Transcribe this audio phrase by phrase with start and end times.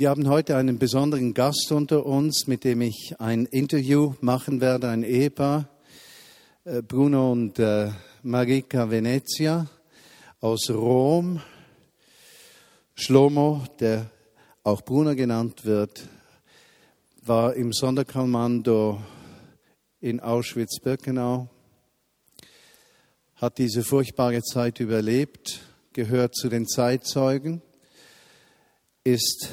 [0.00, 4.90] Wir haben heute einen besonderen Gast unter uns, mit dem ich ein Interview machen werde,
[4.90, 5.68] ein Ehepaar,
[6.62, 7.90] äh, Bruno und äh,
[8.22, 9.66] Marika Venezia
[10.38, 11.42] aus Rom.
[12.94, 14.08] Schlomo, der
[14.62, 16.08] auch Bruno genannt wird,
[17.22, 19.02] war im Sonderkommando
[20.00, 21.48] in Auschwitz-Birkenau,
[23.34, 25.58] hat diese furchtbare Zeit überlebt,
[25.92, 27.62] gehört zu den Zeitzeugen,
[29.02, 29.50] ist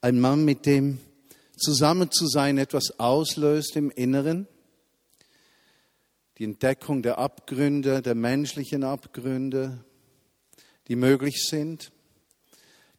[0.00, 1.00] ein Mann, mit dem
[1.56, 4.46] zusammen zu sein etwas auslöst im Inneren.
[6.38, 9.84] Die Entdeckung der Abgründe, der menschlichen Abgründe,
[10.86, 11.90] die möglich sind.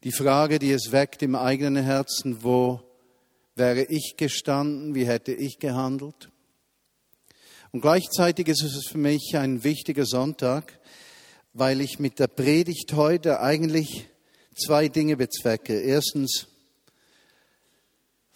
[0.04, 2.80] Die Frage, die es weckt im eigenen Herzen, wo
[3.54, 6.30] wäre ich gestanden, wie hätte ich gehandelt?
[7.72, 10.78] Und gleichzeitig ist es für mich ein wichtiger Sonntag,
[11.54, 14.06] weil ich mit der Predigt heute eigentlich
[14.54, 15.80] zwei Dinge bezwecke.
[15.80, 16.49] Erstens,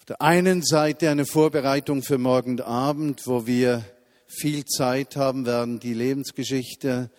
[0.05, 3.83] auf der einen Seite eine Vorbereitung für morgen Abend, wo wir
[4.27, 7.09] viel Zeit haben werden, die Lebensgeschichte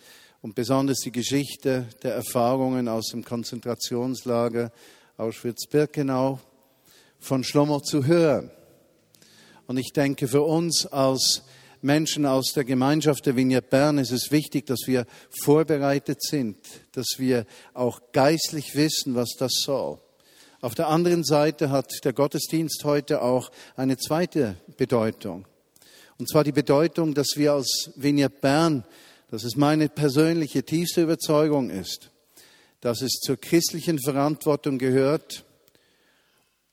[0.41, 4.71] und besonders die Geschichte der Erfahrungen aus dem Konzentrationslager
[5.17, 6.39] Auschwitz-Birkenau
[7.19, 8.51] von Schlomo zu hören.
[9.65, 11.43] Und ich denke, für uns als
[11.81, 15.05] Menschen aus der Gemeinschaft der Vignette Bern ist es wichtig, dass wir
[15.43, 16.55] vorbereitet sind,
[16.93, 19.99] dass wir auch geistlich wissen, was das soll.
[20.59, 25.45] Auf der anderen Seite hat der Gottesdienst heute auch eine zweite Bedeutung.
[26.17, 28.83] Und zwar die Bedeutung, dass wir als Vignette Bern,
[29.29, 32.09] dass es meine persönliche tiefste Überzeugung ist,
[32.81, 35.45] dass es zur christlichen Verantwortung gehört,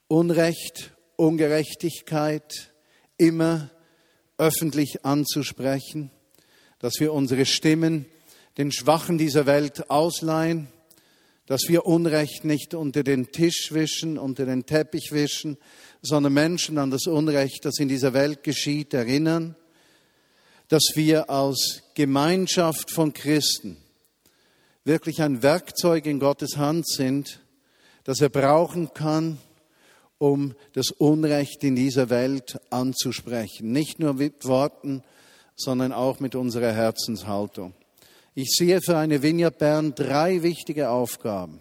[0.08, 2.72] Unrecht, Ungerechtigkeit
[3.18, 3.70] immer
[4.38, 6.10] öffentlich anzusprechen,
[6.78, 8.06] dass wir unsere Stimmen
[8.56, 10.68] den Schwachen dieser Welt ausleihen,
[11.46, 15.58] dass wir Unrecht nicht unter den Tisch wischen, unter den Teppich wischen,
[16.00, 19.56] sondern Menschen an das Unrecht, das in dieser Welt geschieht, erinnern,
[20.68, 23.76] dass wir als Gemeinschaft von Christen
[24.84, 27.40] wirklich ein Werkzeug in Gottes Hand sind,
[28.04, 29.38] das er brauchen kann,
[30.18, 33.72] um das Unrecht in dieser Welt anzusprechen.
[33.72, 35.02] Nicht nur mit Worten,
[35.56, 37.74] sondern auch mit unserer Herzenshaltung.
[38.36, 41.60] Ich sehe für eine Vineyard Bern drei wichtige Aufgaben.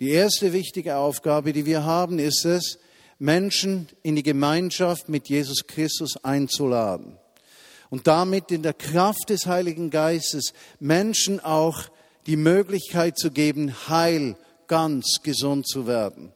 [0.00, 2.80] Die erste wichtige Aufgabe, die wir haben, ist es,
[3.20, 7.18] Menschen in die Gemeinschaft mit Jesus Christus einzuladen.
[7.88, 11.84] Und damit in der Kraft des Heiligen Geistes Menschen auch
[12.26, 14.34] die Möglichkeit zu geben, heil,
[14.66, 16.32] ganz gesund zu werden.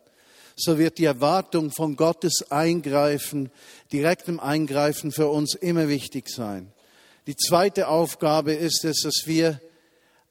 [0.55, 3.51] So wird die Erwartung von Gottes Eingreifen,
[3.93, 6.73] direktem Eingreifen für uns immer wichtig sein.
[7.27, 9.61] Die zweite Aufgabe ist es, dass wir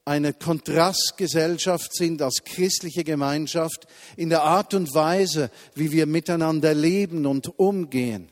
[0.06, 3.86] eine Kontrastgesellschaft sind als christliche Gemeinschaft
[4.16, 8.28] in der Art und Weise, wie wir miteinander leben und umgehen,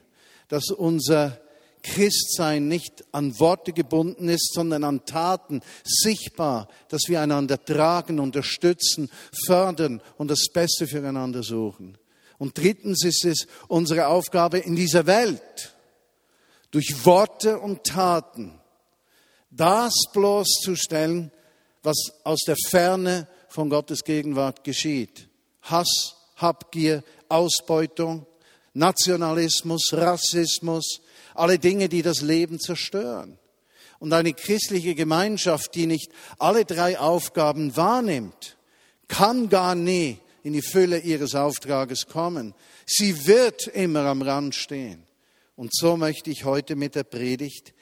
[0.49, 1.41] dass unser
[1.83, 9.11] Christsein nicht an Worte gebunden ist, sondern an Taten sichtbar, dass wir einander tragen, unterstützen,
[9.45, 11.99] fördern und das Beste füreinander suchen.
[12.39, 15.74] Und drittens ist es unsere Aufgabe in dieser Welt,
[16.75, 18.59] durch Worte und Taten
[19.49, 21.31] das bloßzustellen,
[21.85, 25.29] was aus der Ferne von Gottes Gegenwart geschieht.
[25.63, 28.27] Hass, Habgier, Ausbeutung,
[28.73, 31.01] Nationalismus, Rassismus,
[31.35, 33.39] alle Dinge, die das Leben zerstören.
[34.01, 38.57] Und eine christliche Gemeinschaft, die nicht alle drei Aufgaben wahrnimmt,
[39.07, 42.53] kann gar nie in die Fülle ihres Auftrages kommen.
[42.85, 45.04] Sie wird immer am Rand stehen.
[45.57, 47.75] Und so möchte ich heute mit der Predigt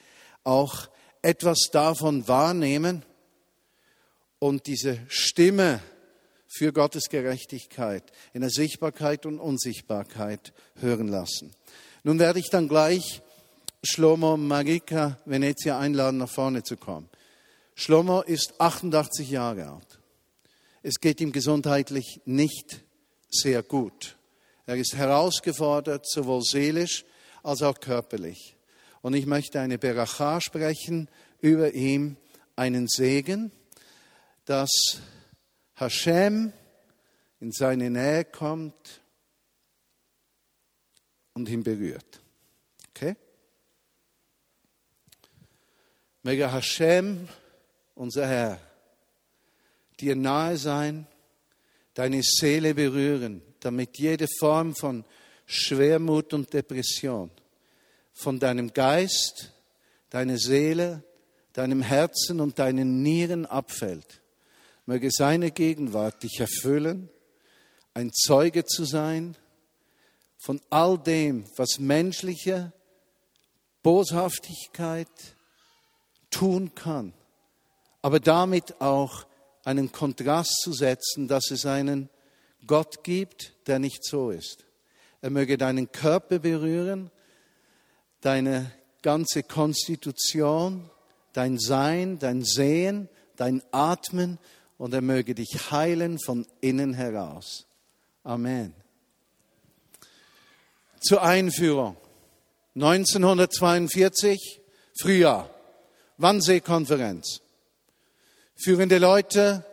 [0.43, 0.89] auch
[1.21, 3.03] etwas davon wahrnehmen
[4.39, 5.79] und diese Stimme
[6.47, 11.55] für Gottes Gerechtigkeit in der Sichtbarkeit und Unsichtbarkeit hören lassen.
[12.03, 13.21] Nun werde ich dann gleich
[13.81, 17.09] Shlomo Magika Venezia einladen, nach vorne zu kommen.
[17.75, 19.99] Shlomo ist 88 Jahre alt.
[20.83, 22.83] Es geht ihm gesundheitlich nicht
[23.29, 24.17] sehr gut.
[24.65, 27.03] Er ist herausgefordert, sowohl seelisch
[27.43, 28.55] als auch körperlich.
[29.01, 31.09] Und ich möchte eine Beracha sprechen
[31.39, 32.17] über ihm,
[32.55, 33.51] einen Segen,
[34.45, 34.69] dass
[35.75, 36.53] Hashem
[37.39, 39.01] in seine Nähe kommt
[41.33, 42.21] und ihn berührt.
[42.89, 43.15] Okay?
[46.21, 47.27] Möge Hashem,
[47.95, 48.59] unser Herr,
[49.99, 51.07] dir nahe sein,
[51.93, 55.03] deine Seele berühren, damit jede Form von
[55.45, 57.31] Schwermut und Depression
[58.13, 59.51] von deinem Geist,
[60.09, 61.03] deiner Seele,
[61.53, 64.21] deinem Herzen und deinen Nieren abfällt.
[64.85, 67.09] Möge seine Gegenwart dich erfüllen,
[67.93, 69.37] ein Zeuge zu sein
[70.37, 72.73] von all dem, was menschliche
[73.81, 75.07] Boshaftigkeit
[76.29, 77.13] tun kann,
[78.01, 79.25] aber damit auch
[79.63, 82.09] einen Kontrast zu setzen, dass es einen
[82.65, 84.65] Gott gibt, der nicht so ist.
[85.23, 87.09] Er möge deinen Körper berühren,
[88.19, 88.69] deine
[89.01, 90.89] ganze Konstitution,
[91.31, 94.37] dein Sein, dein Sehen, dein Atmen
[94.77, 97.65] und er möge dich heilen von innen heraus.
[98.25, 98.73] Amen.
[100.99, 101.95] Zur Einführung.
[102.75, 104.59] 1942,
[104.99, 105.49] Frühjahr,
[106.17, 107.39] Wannsee-Konferenz.
[108.61, 109.63] Führende Leute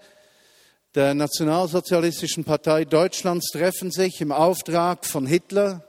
[0.95, 5.85] der Nationalsozialistischen Partei Deutschlands treffen sich im Auftrag von Hitler,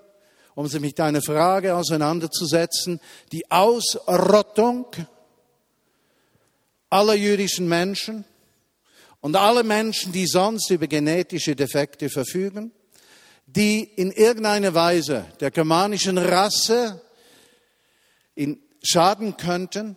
[0.54, 3.00] um sich mit einer Frage auseinanderzusetzen,
[3.32, 4.86] die Ausrottung
[6.90, 8.26] aller jüdischen Menschen
[9.22, 12.72] und alle Menschen, die sonst über genetische Defekte verfügen,
[13.48, 17.02] die in irgendeiner Weise der germanischen Rasse
[18.36, 19.96] in schaden könnten.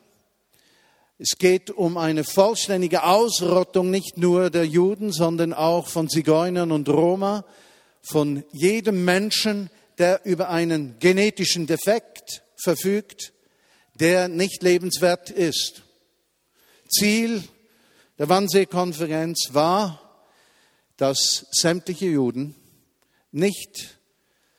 [1.26, 6.87] Es geht um eine vollständige Ausrottung nicht nur der Juden, sondern auch von Zigeunern und
[6.87, 7.47] Roma,
[8.03, 13.32] von jedem Menschen, der über einen genetischen Defekt verfügt,
[13.94, 15.82] der nicht lebenswert ist.
[16.91, 17.43] Ziel
[18.19, 20.29] der Wannsee-Konferenz war,
[20.99, 22.55] dass sämtliche Juden
[23.32, 23.99] nicht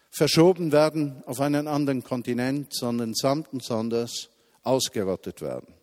[0.10, 4.30] verschoben werden auf einen anderen Kontinent, sondern samt und sonders
[4.64, 5.75] ausgerottet werden.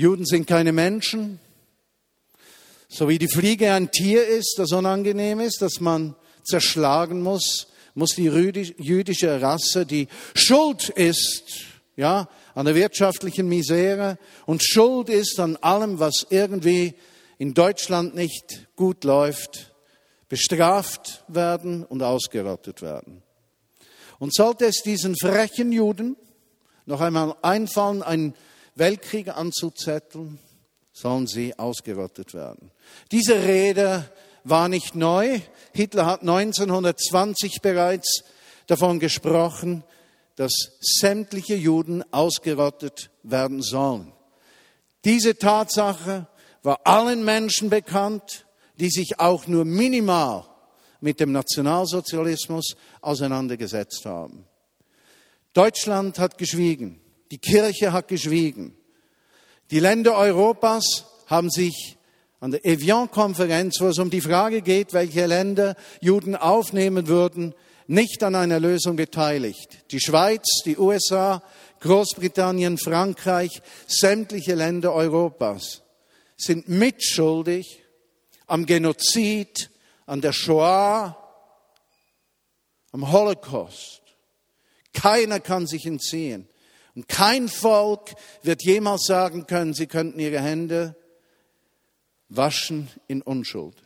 [0.00, 1.40] Juden sind keine Menschen,
[2.88, 8.14] so wie die Fliege ein Tier ist, das unangenehm ist, das man zerschlagen muss, muss
[8.14, 11.42] die jüdische Rasse, die schuld ist,
[11.96, 14.16] ja, an der wirtschaftlichen Misere
[14.46, 16.94] und schuld ist an allem, was irgendwie
[17.36, 19.74] in Deutschland nicht gut läuft,
[20.30, 23.22] bestraft werden und ausgerottet werden.
[24.18, 26.16] Und sollte es diesen frechen Juden
[26.86, 28.34] noch einmal einfallen, einen
[28.80, 30.38] Weltkrieg anzuzetteln,
[30.92, 32.72] sollen sie ausgerottet werden.
[33.12, 34.10] Diese Rede
[34.42, 35.40] war nicht neu.
[35.72, 38.24] Hitler hat 1920 bereits
[38.66, 39.84] davon gesprochen,
[40.36, 44.12] dass sämtliche Juden ausgerottet werden sollen.
[45.04, 46.26] Diese Tatsache
[46.62, 48.46] war allen Menschen bekannt,
[48.78, 50.46] die sich auch nur minimal
[51.00, 54.46] mit dem Nationalsozialismus auseinandergesetzt haben.
[55.52, 56.99] Deutschland hat geschwiegen,
[57.30, 58.76] die Kirche hat geschwiegen.
[59.70, 61.96] Die Länder Europas haben sich
[62.40, 67.54] an der Evian-Konferenz, wo es um die Frage geht, welche Länder Juden aufnehmen würden,
[67.86, 69.84] nicht an einer Lösung beteiligt.
[69.90, 71.42] Die Schweiz, die USA,
[71.80, 75.82] Großbritannien, Frankreich, sämtliche Länder Europas
[76.36, 77.82] sind mitschuldig
[78.46, 79.70] am Genozid,
[80.06, 81.16] an der Shoah,
[82.92, 84.02] am Holocaust.
[84.92, 86.48] Keiner kann sich entziehen.
[86.94, 90.96] Und kein Volk wird jemals sagen können, sie könnten ihre Hände
[92.28, 93.76] waschen in Unschuld.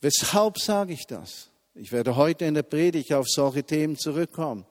[0.00, 1.50] Weshalb sage ich das?
[1.74, 4.66] Ich werde heute in der Predigt auf solche Themen zurückkommen.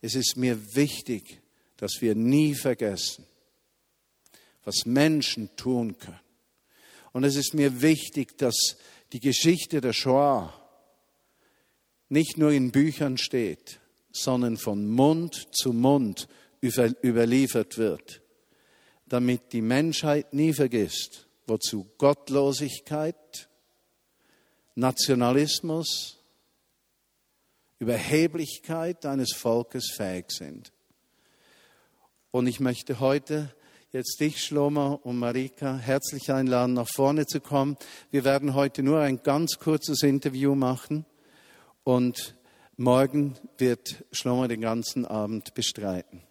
[0.00, 1.40] Es ist mir wichtig,
[1.76, 3.26] dass wir nie vergessen,
[4.64, 6.20] was Menschen tun können.
[7.12, 8.76] Und es ist mir wichtig, dass
[9.12, 10.54] die Geschichte der Shoah
[12.08, 13.79] nicht nur in Büchern steht,
[14.12, 16.28] sondern von Mund zu Mund
[16.62, 18.22] überliefert wird,
[19.06, 23.48] damit die Menschheit nie vergisst, wozu Gottlosigkeit,
[24.74, 26.18] Nationalismus,
[27.78, 30.72] Überheblichkeit eines Volkes fähig sind.
[32.30, 33.54] Und ich möchte heute
[33.92, 37.76] jetzt dich, Schlomo und Marika, herzlich einladen, nach vorne zu kommen.
[38.10, 41.06] Wir werden heute nur ein ganz kurzes Interview machen
[41.82, 42.36] und
[42.80, 46.22] morgen wird Schlomo den ganzen Abend bestreiten.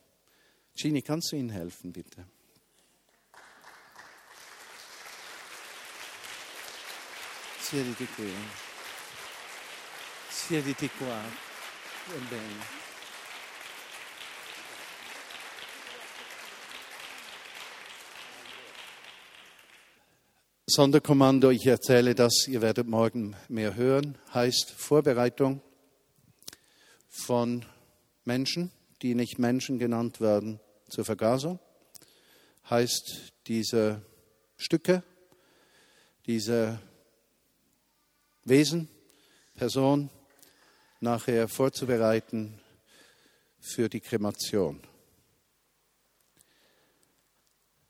[0.76, 2.26] Gini, kannst du Ihnen helfen, bitte?
[7.62, 8.34] Siediti qui.
[10.32, 11.24] Siediti qua.
[12.16, 12.64] Ebbene.
[20.66, 25.62] Sonderkommando, ich erzähle das, ihr werdet morgen mehr hören, heißt Vorbereitung
[27.10, 27.66] von
[28.24, 31.60] Menschen, die nicht Menschen genannt werden, zur Vergasung,
[32.70, 34.02] heißt diese
[34.58, 35.04] Stücke,
[36.26, 36.80] diese
[38.44, 38.88] Wesen,
[39.56, 40.10] Person
[41.02, 42.60] nachher vorzubereiten
[43.60, 44.82] für die Kremation.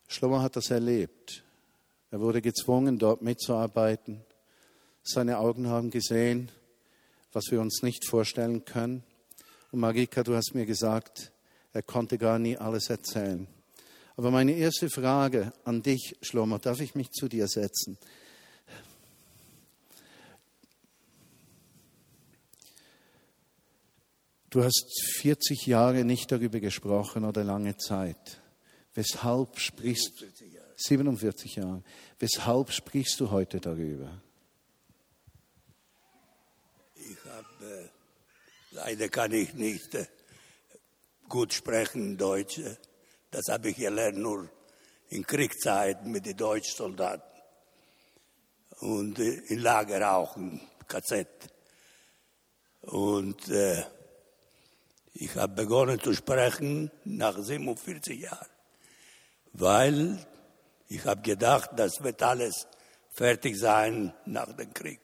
[0.07, 1.43] Schlomo hat das erlebt.
[2.11, 4.25] Er wurde gezwungen, dort mitzuarbeiten.
[5.03, 6.51] Seine Augen haben gesehen,
[7.31, 9.03] was wir uns nicht vorstellen können.
[9.71, 11.31] Und Marika, du hast mir gesagt,
[11.73, 13.47] er konnte gar nie alles erzählen.
[14.15, 17.97] Aber meine erste Frage an dich, Schlomo, darf ich mich zu dir setzen?
[24.49, 24.85] Du hast
[25.19, 28.41] 40 Jahre nicht darüber gesprochen oder lange Zeit.
[28.95, 30.25] Weshalb sprichst du
[30.79, 31.83] 47 Jahre.
[32.19, 34.21] Weshalb sprichst du heute darüber?
[36.95, 37.91] Ich habe
[38.68, 40.05] äh, leider kann ich nicht äh,
[41.27, 42.61] gut sprechen Deutsch.
[43.29, 44.49] Das habe ich gelernt nur
[45.09, 47.41] in Kriegszeiten mit den deutschen Soldaten
[48.79, 51.27] und äh, im Lager auch im KZ.
[52.81, 53.83] Und äh,
[55.13, 58.47] ich habe begonnen zu sprechen nach 47 Jahren,
[59.51, 60.25] weil
[60.87, 62.67] ich habe gedacht, das wird alles
[63.11, 65.01] fertig sein nach dem Krieg.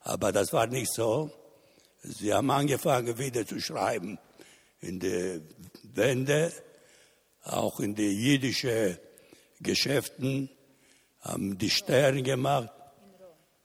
[0.00, 1.32] Aber das war nicht so.
[2.02, 4.18] Sie haben angefangen wieder zu schreiben
[4.80, 5.40] in die
[5.94, 6.52] Wände,
[7.44, 8.98] auch in die jüdischen
[9.60, 10.50] Geschäften,
[11.20, 12.70] haben die Sterne gemacht.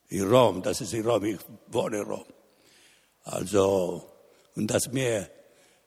[0.09, 2.25] In Rom, das ist in Rom, ich wohne in Rom.
[3.23, 4.07] Also,
[4.55, 5.29] und das mir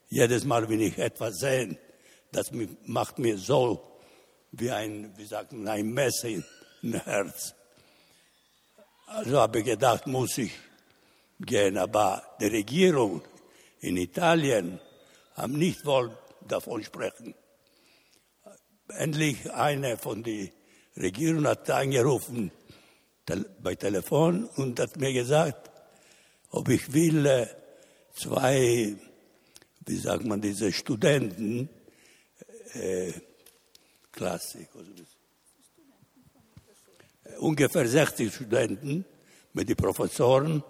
[0.08, 1.78] jedes Mal, wenn ich etwas sehe,
[2.32, 2.50] das
[2.84, 3.98] macht mir so
[4.52, 7.54] wie ein, wie sagt man, ein Messer im Herz.
[9.06, 10.52] Also habe ich gedacht, muss ich
[11.40, 11.78] gehen.
[11.78, 13.22] Aber die Regierung
[13.80, 14.80] in Italien
[15.34, 16.16] haben nicht wohl
[16.46, 17.34] davon sprechen.
[18.88, 20.48] Endlich eine von der
[20.96, 22.50] Regierung hat angerufen
[23.62, 25.70] bei Telefon und hat mir gesagt,
[26.50, 27.46] ob ich will äh,
[28.12, 28.96] zwei
[29.90, 31.68] wie sagt man, diese Studenten,
[32.74, 33.12] äh,
[34.12, 34.68] Klassik,
[37.38, 39.04] ungefähr 60 Studenten
[39.52, 40.62] mit den Professoren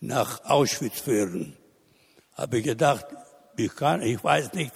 [0.00, 1.56] nach Auschwitz führen.
[2.34, 3.06] Habe ich gedacht,
[3.56, 4.72] ich, kann, ich weiß nicht,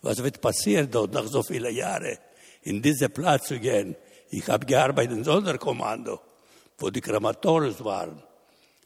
[0.00, 2.18] was wird passieren dort nach so vielen Jahren,
[2.62, 3.96] in diesen Platz zu gehen.
[4.30, 6.20] Ich habe gearbeitet im Sonderkommando,
[6.78, 8.22] wo die Krematoriums waren.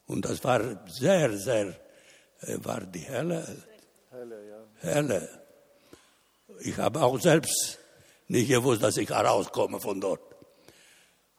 [0.07, 1.69] Und das war sehr, sehr,
[2.41, 3.65] äh, war die Hölle
[4.17, 4.95] Hölle, ja.
[4.95, 5.29] Hölle.
[6.61, 7.79] Ich habe auch selbst
[8.29, 10.23] nicht gewusst, dass ich herauskomme von dort.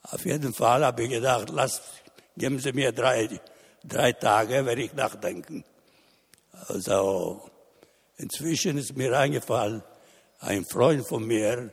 [0.03, 1.81] Auf jeden Fall habe ich gedacht, lass,
[2.37, 3.27] geben Sie mir drei,
[3.87, 5.63] drei Tage, werde ich nachdenken.
[6.67, 7.49] Also,
[8.17, 9.83] inzwischen ist mir eingefallen,
[10.39, 11.71] ein Freund von mir,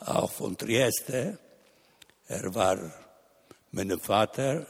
[0.00, 1.38] auch von Trieste,
[2.28, 2.78] er war
[3.70, 4.66] mit dem Vater,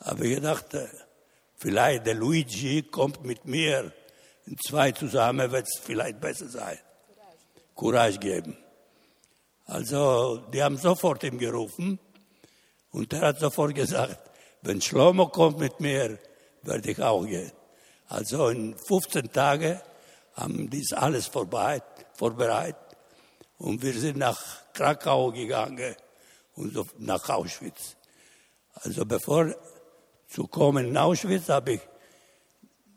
[0.00, 0.66] habe ich gedacht,
[1.56, 3.92] vielleicht der Luigi kommt mit mir
[4.46, 6.78] in zwei zusammen wird es vielleicht besser sein.
[7.74, 8.56] Courage geben.
[9.66, 11.98] Also, die haben sofort ihm gerufen
[12.90, 14.18] und er hat sofort gesagt,
[14.62, 16.18] wenn Schlomo kommt mit mir,
[16.62, 17.52] werde ich auch gehen.
[18.08, 19.80] Also in 15 Tagen
[20.34, 22.96] haben dies alles vorbereitet
[23.58, 24.40] und wir sind nach
[24.72, 25.94] Krakau gegangen
[26.54, 27.96] und nach Auschwitz.
[28.74, 29.54] Also bevor
[30.28, 31.80] zu kommen in Auschwitz habe ich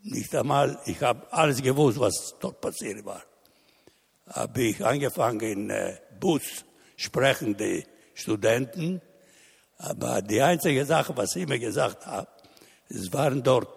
[0.02, 3.22] nicht einmal, ich habe alles gewusst, was dort passiert war.
[4.28, 6.64] Habe ich angefangen in äh, Bus
[6.96, 9.02] sprechen die Studenten,
[9.78, 12.28] aber die einzige Sache, was ich mir gesagt habe,
[12.88, 13.68] es waren dort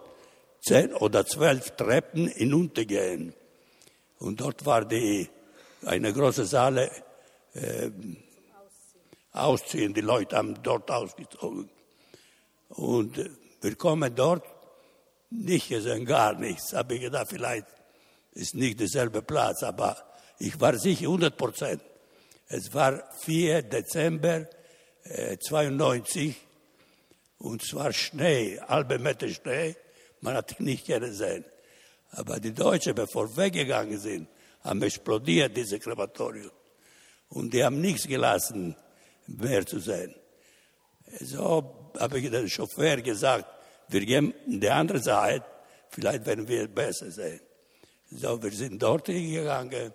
[0.61, 3.33] zehn oder zwölf Treppen hinuntergehen.
[4.19, 5.29] Und dort war die,
[5.85, 6.91] eine große Saale
[7.53, 7.89] äh,
[9.31, 9.93] ausziehen.
[9.93, 11.69] Die Leute haben dort ausgezogen.
[12.69, 13.29] Und äh,
[13.61, 14.43] wir kommen dort
[15.29, 16.73] nicht gesehen, gar nichts.
[16.73, 17.67] Habe ich gedacht, vielleicht
[18.33, 19.97] ist nicht derselbe Platz, aber
[20.37, 21.81] ich war sicher 100 Prozent.
[22.47, 24.47] Es war 4 Dezember
[25.39, 26.35] 92
[27.39, 29.75] und es war Schnee, halbe Meter Schnee.
[30.21, 31.45] Man hat nicht gesehen.
[32.11, 34.27] Aber die Deutschen, bevor weggegangen sind,
[34.63, 36.51] haben explodiert, diese Krematorium.
[37.29, 38.75] Und die haben nichts gelassen,
[39.27, 40.13] mehr zu sehen.
[41.21, 43.45] So habe ich dem Chauffeur gesagt,
[43.87, 45.45] wir gehen in die andere Seite,
[45.89, 47.39] vielleicht werden wir besser sehen.
[48.11, 49.93] So, wir sind dort hingegangen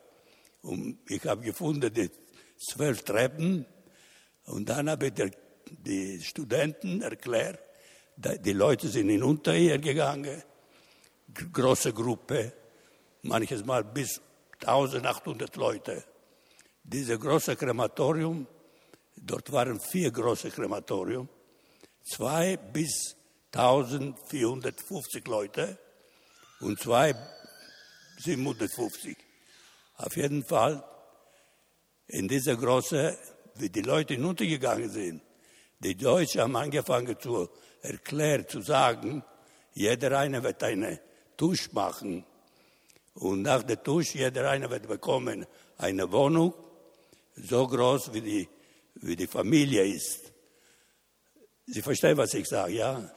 [0.62, 2.10] und ich habe gefunden die
[2.56, 3.66] zwölf Treppen
[4.46, 5.30] und dann habe ich der,
[5.66, 7.58] die Studenten erklärt,
[8.16, 10.42] die Leute sind hinunter hier gegangen,
[11.52, 12.52] große Gruppe,
[13.22, 14.20] manches Mal bis
[14.60, 16.04] 1800 Leute.
[16.82, 18.46] Diese große Krematorium,
[19.16, 21.28] dort waren vier große Krematorium,
[22.02, 23.16] zwei bis
[23.52, 25.78] 1450 Leute
[26.60, 27.14] und zwei
[28.18, 29.16] 750.
[29.96, 30.84] Auf jeden Fall
[32.08, 33.16] in dieser großen,
[33.56, 35.22] wie die Leute hinuntergegangen sind,
[35.80, 37.48] die Deutschen haben angefangen zu
[37.82, 39.22] erklärt zu sagen,
[39.74, 41.00] jeder eine wird eine
[41.36, 42.24] Tusch machen.
[43.14, 45.46] Und nach der Tusch, jeder eine wird bekommen
[45.78, 46.54] eine Wohnung,
[47.36, 48.48] so groß wie die,
[48.94, 50.32] wie die Familie ist.
[51.66, 53.10] Sie verstehen, was ich sage, ja?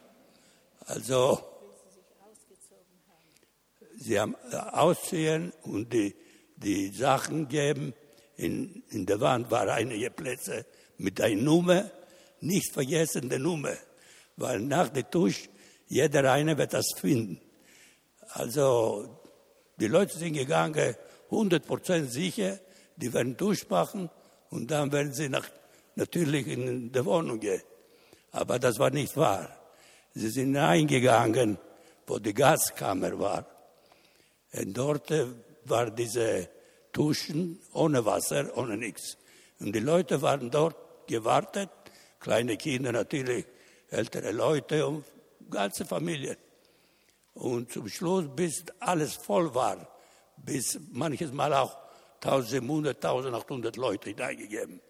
[0.85, 1.39] Also,
[3.97, 6.15] sie haben ausziehen und die,
[6.55, 7.93] die Sachen geben.
[8.37, 10.65] In, in der Wand waren einige Plätze
[10.97, 11.89] mit einer Nummer,
[12.41, 13.73] nicht vergessen die Nummer,
[14.35, 15.49] weil nach der Tusch
[15.87, 17.39] jeder eine wird das finden.
[18.29, 19.21] Also
[19.79, 20.95] die Leute sind gegangen,
[21.31, 22.59] 100% sicher,
[22.95, 24.09] die werden Tusch machen
[24.49, 25.47] und dann werden sie nach,
[25.95, 27.61] natürlich in die Wohnung gehen.
[28.31, 29.49] Aber das war nicht wahr.
[30.13, 31.57] Sie sind reingegangen,
[32.05, 33.45] wo die Gaskammer war.
[34.53, 35.11] Und dort
[35.65, 36.49] war diese
[36.97, 39.17] Duschen ohne Wasser, ohne nichts.
[39.59, 40.75] Und die Leute waren dort
[41.05, 41.69] gewartet,
[42.19, 43.45] kleine Kinder natürlich,
[43.89, 45.05] ältere Leute und
[45.47, 46.37] ganze Familie.
[47.35, 49.87] Und zum Schluss, bis alles voll war,
[50.37, 51.77] bis manches Mal auch
[52.15, 54.81] 1700, 1800 Leute hineingegeben.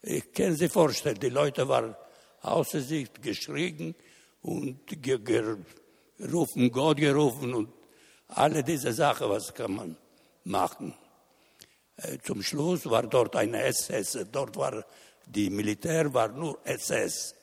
[0.00, 1.96] Ich kann sich vorstellen, die Leute waren
[2.42, 3.96] außer sich geschrien
[4.42, 7.68] und gerufen, Gott gerufen und
[8.28, 9.96] alle diese Sachen, was kann man
[10.44, 10.94] machen.
[11.96, 14.84] Äh, zum Schluss war dort eine SS, dort war
[15.26, 17.34] die Militär war nur SS.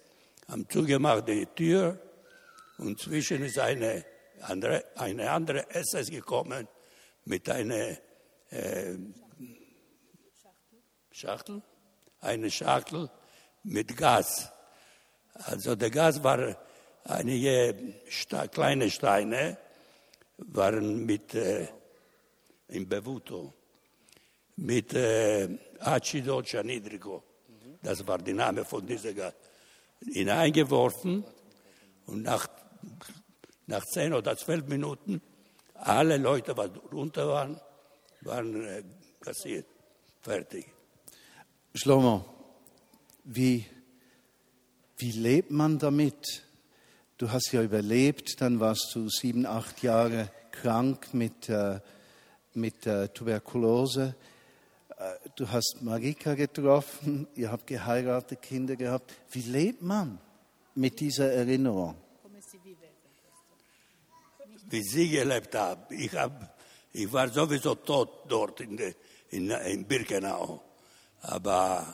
[0.47, 1.99] Haben zugemacht die Tür
[2.77, 4.05] und zwischen ist eine
[4.41, 6.67] andere, eine andere SS gekommen
[7.25, 7.97] mit einer
[8.49, 8.95] äh,
[11.11, 11.61] Schachtel,
[12.21, 13.09] eine Schachtel
[13.63, 14.51] mit Gas.
[15.33, 16.57] Also der Gas war
[17.03, 17.75] einige
[18.51, 19.57] kleine Steine,
[20.37, 21.67] waren mit äh,
[22.69, 23.53] im Bevuto
[24.59, 25.47] mit äh,
[25.79, 27.23] Acido Cianidrico.
[27.81, 29.33] Das war der Name von dieser Gas.
[30.05, 31.23] Hineingeworfen
[32.05, 32.47] und nach,
[33.67, 35.21] nach zehn oder zwölf Minuten
[35.75, 37.59] alle Leute, die runter waren,
[38.21, 38.83] waren äh,
[39.21, 39.65] kassiert,
[40.21, 40.65] fertig.
[41.73, 42.25] Schlomo,
[43.23, 43.65] wie,
[44.97, 46.43] wie lebt man damit?
[47.17, 51.79] Du hast ja überlebt, dann warst du sieben, acht Jahre krank mit, äh,
[52.53, 54.15] mit äh, Tuberkulose.
[55.39, 59.09] Du hast Marika getroffen, ihr habt geheiratet, Kinder gehabt.
[59.31, 60.19] Wie lebt man
[60.75, 61.95] mit dieser Erinnerung?
[64.69, 65.83] Wie sie gelebt haben.
[65.91, 66.59] Ich, hab,
[66.91, 68.93] ich war sowieso tot dort in, de,
[69.29, 70.61] in, in Birkenau.
[71.21, 71.87] Aber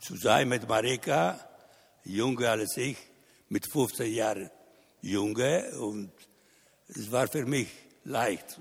[0.00, 1.38] zu sein mit Marika,
[2.02, 2.96] jünger als ich,
[3.48, 4.50] mit 15 Jahren
[5.02, 6.10] Junge und
[6.88, 7.68] es war für mich
[8.02, 8.58] leicht.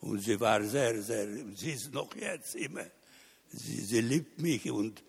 [0.00, 2.86] Und sie war sehr, sehr, sie ist noch jetzt immer,
[3.50, 5.02] sie, sie liebt mich und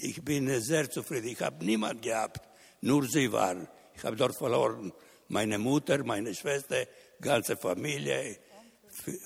[0.00, 1.28] ich bin sehr zufrieden.
[1.28, 2.40] Ich habe niemand gehabt,
[2.80, 3.56] nur sie war.
[3.94, 4.92] Ich habe dort verloren
[5.28, 6.86] meine Mutter, meine Schwester,
[7.20, 8.38] ganze Familie,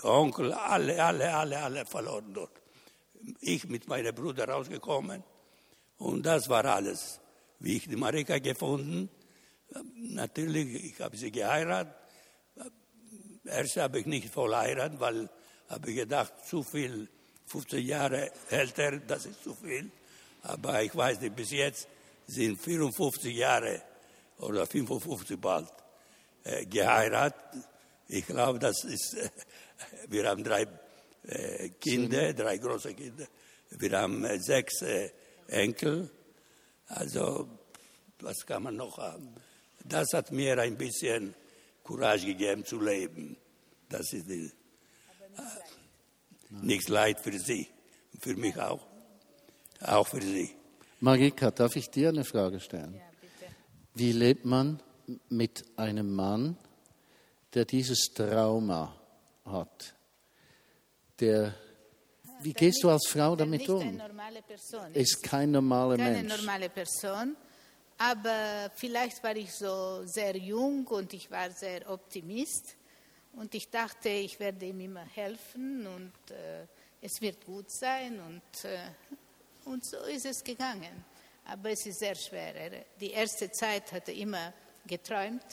[0.03, 2.63] Onkel, alle, alle, alle, alle verloren dort.
[3.41, 5.23] Ich mit meinem Bruder rausgekommen
[5.99, 7.21] und das war alles
[7.61, 9.09] wie ich die Marika gefunden.
[9.95, 11.95] Natürlich, ich habe sie geheiratet.
[13.45, 15.31] Erst habe ich nicht voll heiratet, weil
[15.69, 17.09] habe ich gedacht, zu viel,
[17.49, 19.91] 15 Jahre älter, das ist zu viel.
[20.43, 21.89] Aber ich weiß nicht, bis jetzt
[22.27, 23.83] sind 54 Jahre
[24.39, 25.69] oder 55 bald
[26.45, 27.65] äh, geheiratet.
[28.09, 29.31] Ich glaube, das ist, äh,
[30.09, 30.67] wir haben drei
[31.25, 33.27] äh, Kinder, drei große Kinder.
[33.71, 35.11] Wir haben äh, sechs äh,
[35.49, 36.11] Enkel.
[36.87, 37.49] Also,
[38.21, 39.35] was kann man noch haben?
[39.85, 41.35] Das hat mir ein bisschen
[41.85, 43.37] Courage gegeben zu leben.
[43.89, 44.51] Das ist die,
[45.37, 45.41] äh,
[46.51, 47.69] nichts Leid für Sie,
[48.19, 48.87] für mich auch,
[49.81, 50.51] auch für Sie.
[51.01, 52.95] Marika, darf ich dir eine Frage stellen?
[52.95, 53.03] Ja,
[53.95, 54.81] Wie lebt man
[55.29, 56.57] mit einem Mann,
[57.55, 58.95] der dieses Trauma
[59.45, 59.95] hat,
[61.21, 61.55] der
[62.41, 64.01] wie gehst du als Frau damit um?
[64.47, 66.29] Person ist, ist kein normaler keine Mensch.
[66.29, 67.37] Keine normale Person.
[67.99, 72.77] Aber vielleicht war ich so sehr jung und ich war sehr optimist.
[73.39, 76.67] Und ich dachte, ich werde ihm immer helfen und äh,
[77.01, 78.19] es wird gut sein.
[78.19, 78.81] Und, äh,
[79.65, 81.05] und so ist es gegangen.
[81.45, 82.85] Aber es ist sehr schwer.
[83.01, 84.53] Die erste Zeit hat er immer
[84.85, 85.45] geträumt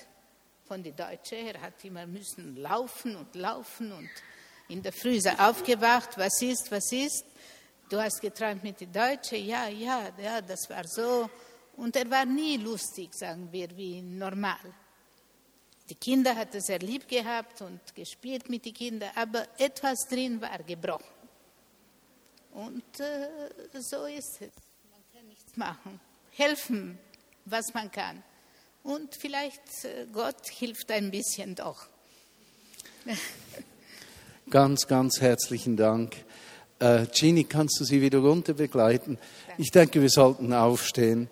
[0.68, 1.46] von den Deutschen.
[1.46, 4.10] Er hat immer müssen laufen und laufen und
[4.68, 7.24] in der Früh ist er aufgewacht, was ist, was ist?
[7.88, 9.46] Du hast geträumt mit den Deutschen?
[9.46, 11.30] Ja, ja, ja, das war so.
[11.78, 14.74] Und er war nie lustig, sagen wir, wie normal.
[15.90, 20.42] Die Kinder hat er sehr lieb gehabt und gespielt mit den Kindern, aber etwas drin
[20.42, 21.04] war gebrochen.
[22.54, 24.52] Und äh, so ist es.
[24.90, 26.00] Man kann nichts machen.
[26.32, 26.98] Helfen,
[27.46, 28.24] was man kann.
[28.86, 31.88] und vielleicht äh, Gott hilft ein bisschen doch.
[34.50, 36.16] Ganz, ganz herzlichen Dank.
[36.78, 39.18] Äh, Gini, kannst du sie wieder runter begleiten?
[39.58, 41.30] Ich denke, wir sollten aufstehen.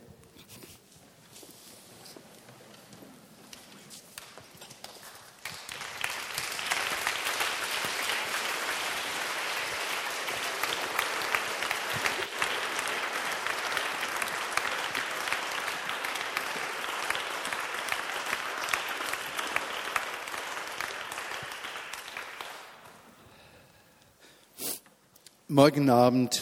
[25.53, 26.41] Morgen Abend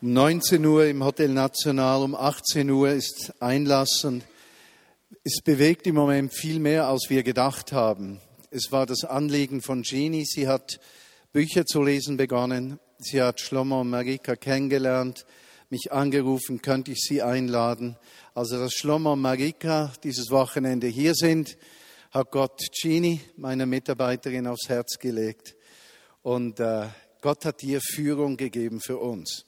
[0.00, 4.22] um 19 Uhr im Hotel National, um 18 Uhr ist Einlass und
[5.24, 8.20] es bewegt im Moment viel mehr, als wir gedacht haben.
[8.52, 10.24] Es war das Anliegen von Jeannie.
[10.26, 10.78] Sie hat
[11.32, 12.78] Bücher zu lesen begonnen.
[12.98, 15.26] Sie hat Shlomo und Marika kennengelernt,
[15.68, 17.96] mich angerufen, könnte ich sie einladen.
[18.32, 21.56] Also, dass Shlomo und Marika dieses Wochenende hier sind,
[22.12, 25.56] hat Gott Jeannie, meine Mitarbeiterin, aufs Herz gelegt.
[26.22, 26.86] Und äh,
[27.24, 29.46] Gott hat dir Führung gegeben für uns.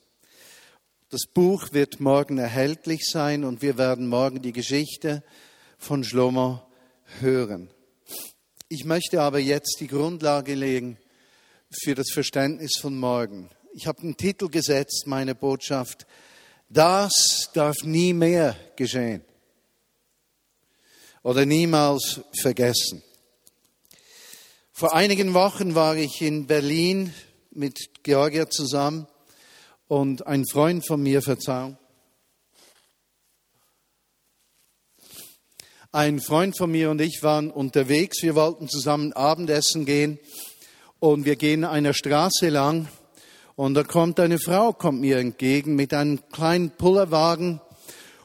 [1.11, 5.23] Das Buch wird morgen erhältlich sein und wir werden morgen die Geschichte
[5.77, 6.63] von Schlomo
[7.21, 7.69] hören.
[8.71, 10.97] Ich möchte aber jetzt die Grundlage legen
[11.71, 13.51] für das Verständnis von morgen.
[13.75, 16.07] Ich habe den Titel gesetzt, meine Botschaft,
[16.71, 19.23] das darf nie mehr geschehen
[21.23, 23.03] oder niemals vergessen.
[24.73, 27.13] Vor einigen Wochen war ich in Berlin
[27.57, 29.07] mit Georgia zusammen
[29.89, 31.79] und ein Freund von mir, Verzeihung,
[35.93, 38.23] ein Freund von mir und ich waren unterwegs.
[38.23, 40.19] Wir wollten zusammen Abendessen gehen
[40.99, 42.89] und wir gehen einer Straße lang
[43.55, 47.63] und da kommt eine Frau, kommt mir entgegen mit einem kleinen Pullerwagen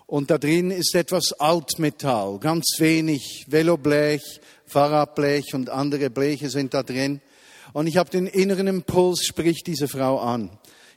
[0.05, 6.83] und da drin ist etwas Altmetall, ganz wenig Veloblech, Fahrradblech und andere Bleche sind da
[6.83, 7.21] drin.
[7.73, 10.49] Und ich habe den inneren Impuls, spricht diese Frau an.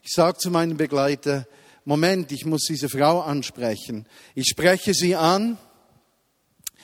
[0.03, 1.47] Ich sage zu meinem Begleiter,
[1.85, 4.07] Moment, ich muss diese Frau ansprechen.
[4.35, 5.59] Ich spreche sie an.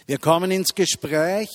[0.07, 1.48] Wir kommen ins Gespräch.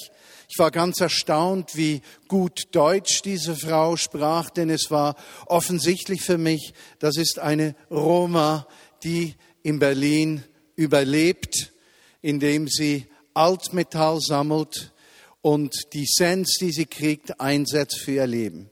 [0.49, 5.15] Ich war ganz erstaunt, wie gut Deutsch diese Frau sprach, denn es war
[5.47, 8.67] offensichtlich für mich, das ist eine Roma,
[9.03, 10.43] die in Berlin
[10.75, 11.71] überlebt,
[12.21, 14.93] indem sie Altmetall sammelt
[15.45, 18.71] und die Sens, die sie kriegt, einsetzt für ihr Leben.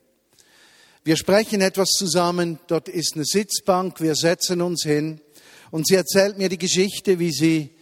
[1.04, 5.22] Wir sprechen etwas zusammen, dort ist eine Sitzbank, wir setzen uns hin.
[5.70, 7.76] Und sie erzählt mir die Geschichte, wie sie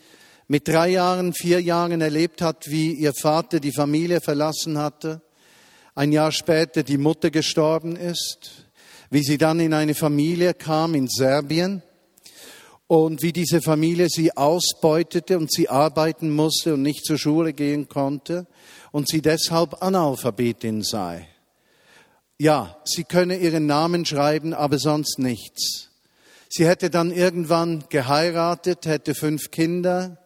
[0.50, 5.22] mit drei Jahren, vier Jahren erlebt hat, wie ihr Vater die Familie verlassen hatte,
[5.96, 8.68] ein Jahr später die Mutter gestorben ist,
[9.10, 11.82] wie sie dann in eine Familie kam in Serbien
[12.92, 17.88] und wie diese Familie sie ausbeutete und sie arbeiten musste und nicht zur Schule gehen
[17.88, 18.48] konnte
[18.92, 21.26] und sie deshalb Analphabetin sei.
[22.38, 25.88] Ja, sie könne ihren Namen schreiben, aber sonst nichts.
[26.50, 30.18] Sie hätte dann irgendwann geheiratet, hätte fünf Kinder,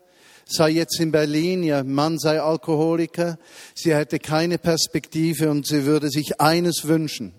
[0.48, 3.38] sei jetzt in Berlin, ihr Mann sei Alkoholiker,
[3.76, 7.36] sie hätte keine Perspektive und sie würde sich eines wünschen,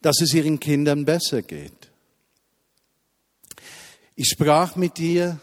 [0.00, 1.79] dass es ihren Kindern besser geht.
[4.22, 5.40] Ich sprach mit ihr,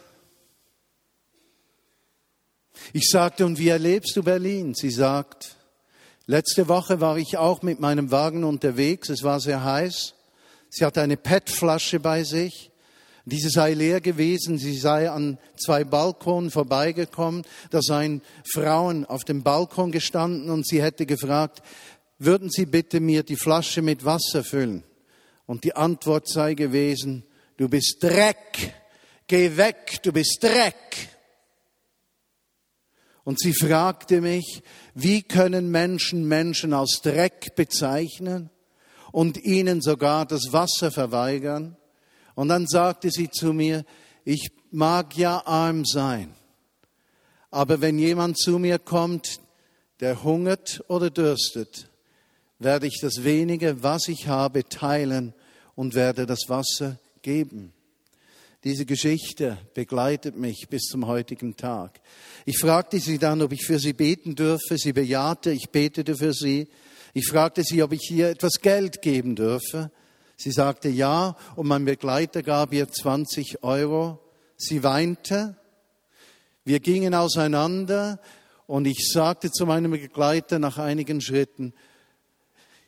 [2.94, 4.76] ich sagte, und wie erlebst du Berlin?
[4.76, 5.56] Sie sagt,
[6.28, 10.14] letzte Woche war ich auch mit meinem Wagen unterwegs, es war sehr heiß.
[10.70, 12.70] Sie hatte eine PET-Flasche bei sich.
[13.26, 18.22] Diese sei leer gewesen, sie sei an zwei Balkonen vorbeigekommen, da seien
[18.54, 21.64] Frauen auf dem Balkon gestanden und sie hätte gefragt,
[22.20, 24.84] würden Sie bitte mir die Flasche mit Wasser füllen?
[25.48, 27.24] Und die Antwort sei gewesen,
[27.58, 28.74] du bist Dreck,
[29.28, 31.10] geh weg, du bist Dreck.
[33.24, 38.50] Und sie fragte mich, wie können Menschen Menschen als Dreck bezeichnen
[39.12, 41.76] und ihnen sogar das Wasser verweigern?
[42.36, 43.84] Und dann sagte sie zu mir,
[44.24, 46.34] ich mag ja arm sein,
[47.52, 49.40] aber wenn jemand zu mir kommt,
[50.00, 51.90] der hungert oder dürstet,
[52.60, 55.34] werde ich das wenige, was ich habe, teilen
[55.76, 57.74] und werde das Wasser geben.
[58.64, 62.00] Diese Geschichte begleitet mich bis zum heutigen Tag.
[62.46, 64.78] Ich fragte sie dann, ob ich für sie beten dürfe.
[64.78, 66.70] Sie bejahte, ich betete für sie.
[67.14, 69.92] Ich fragte sie, ob ich ihr etwas Geld geben dürfe.
[70.38, 74.20] Sie sagte ja und mein Begleiter gab ihr 20 Euro.
[74.56, 75.58] Sie weinte.
[76.64, 78.22] Wir gingen auseinander
[78.68, 81.74] und ich sagte zu meinem Begleiter nach einigen Schritten,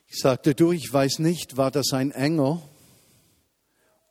[0.08, 2.62] ich sagte, du, ich weiß nicht, war das ein Engel?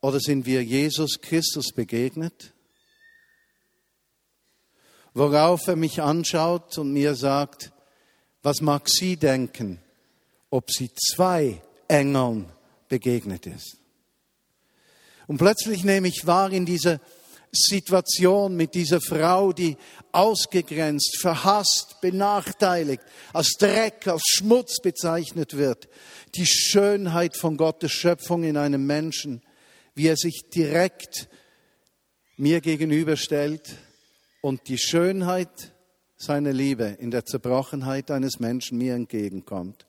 [0.00, 2.52] Oder sind wir Jesus Christus begegnet?
[5.14, 7.72] worauf er mich anschaut und mir sagt,
[8.42, 9.80] was mag sie denken,
[10.50, 12.50] ob sie zwei Engeln
[12.88, 13.76] begegnet ist.
[15.26, 17.00] Und plötzlich nehme ich wahr in dieser
[17.52, 19.76] Situation mit dieser Frau, die
[20.12, 25.88] ausgegrenzt, verhasst, benachteiligt, als Dreck, als Schmutz bezeichnet wird,
[26.36, 29.42] die Schönheit von Gottes Schöpfung in einem Menschen,
[30.00, 31.28] wie er sich direkt
[32.38, 33.76] mir gegenüberstellt
[34.40, 35.74] und die Schönheit
[36.16, 39.86] seiner Liebe in der Zerbrochenheit eines Menschen mir entgegenkommt.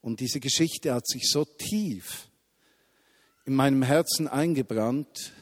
[0.00, 2.26] Und diese Geschichte hat sich so tief
[3.44, 5.32] in meinem Herzen eingebrannt,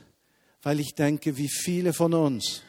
[0.61, 2.65] weil ich denke, wie viele von uns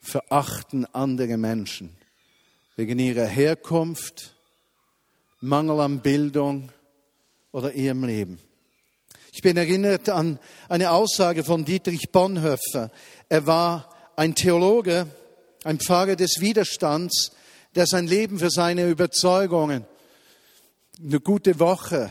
[0.00, 1.98] verachten andere Menschen
[2.76, 4.34] wegen ihrer Herkunft,
[5.40, 6.72] Mangel an Bildung
[7.52, 8.38] oder ihrem Leben.
[9.32, 10.38] Ich bin erinnert an
[10.68, 12.90] eine Aussage von Dietrich Bonhoeffer.
[13.28, 15.06] Er war ein Theologe,
[15.64, 17.32] ein Pfarrer des Widerstands,
[17.74, 19.84] der sein Leben für seine Überzeugungen
[21.00, 22.10] eine gute Woche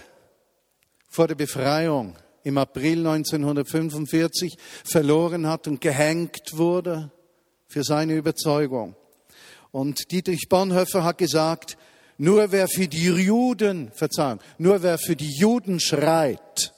[1.10, 7.12] vor der Befreiung im April 1945 verloren hat und gehängt wurde
[7.67, 8.95] für seine Überzeugung.
[9.71, 11.77] Und Dietrich Bonhoeffer hat gesagt,
[12.17, 16.73] nur wer für die Juden, Verzeihung, nur wer für die Juden schreit,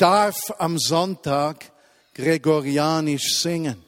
[0.00, 1.72] darf am Sonntag
[2.14, 3.84] gregorianisch singen.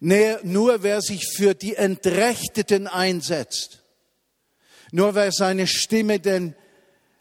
[0.00, 3.82] Nur wer sich für die Entrechteten einsetzt,
[4.92, 6.54] nur wer seine Stimme den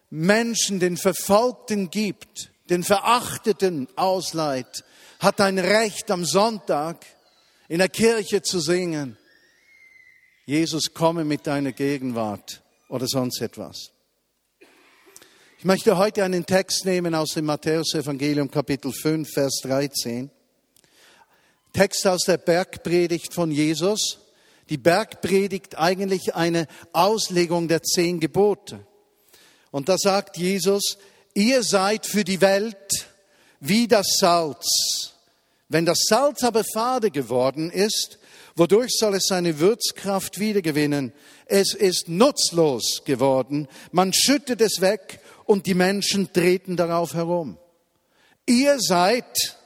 [0.10, 4.84] Menschen, den Verfolgten gibt, den Verachteten ausleiht,
[5.20, 7.06] hat ein Recht am Sonntag
[7.68, 9.18] in der Kirche zu singen.
[10.46, 13.92] Jesus komme mit deiner Gegenwart oder sonst etwas.
[15.60, 20.32] Ich möchte heute einen Text nehmen aus dem Matthäusevangelium Kapitel 5, Vers 13.
[21.74, 24.20] Text aus der Bergpredigt von Jesus.
[24.70, 28.88] Die Bergpredigt eigentlich eine Auslegung der zehn Gebote.
[29.70, 30.98] Und da sagt Jesus,
[31.34, 33.10] ihr seid für die Welt
[33.60, 35.12] wie das Salz.
[35.68, 38.18] Wenn das Salz aber fade geworden ist,
[38.56, 41.12] wodurch soll es seine Würzkraft wiedergewinnen?
[41.48, 43.68] Es ist nutzlos geworden.
[43.92, 45.19] Man schüttet es weg
[45.50, 47.58] und die Menschen treten darauf herum.
[48.46, 49.58] Ihr seid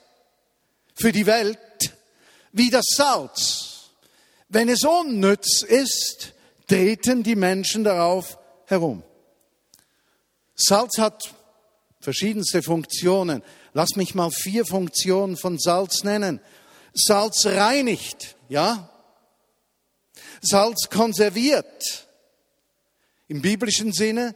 [0.95, 1.59] für die Welt
[2.53, 3.89] wie das Salz.
[4.47, 6.31] Wenn es unnütz ist,
[6.67, 9.03] treten die Menschen darauf herum.
[10.55, 11.35] Salz hat
[11.99, 13.43] verschiedenste Funktionen.
[13.73, 16.39] Lass mich mal vier Funktionen von Salz nennen.
[16.93, 18.89] Salz reinigt, ja?
[20.39, 22.07] Salz konserviert.
[23.27, 24.33] Im biblischen Sinne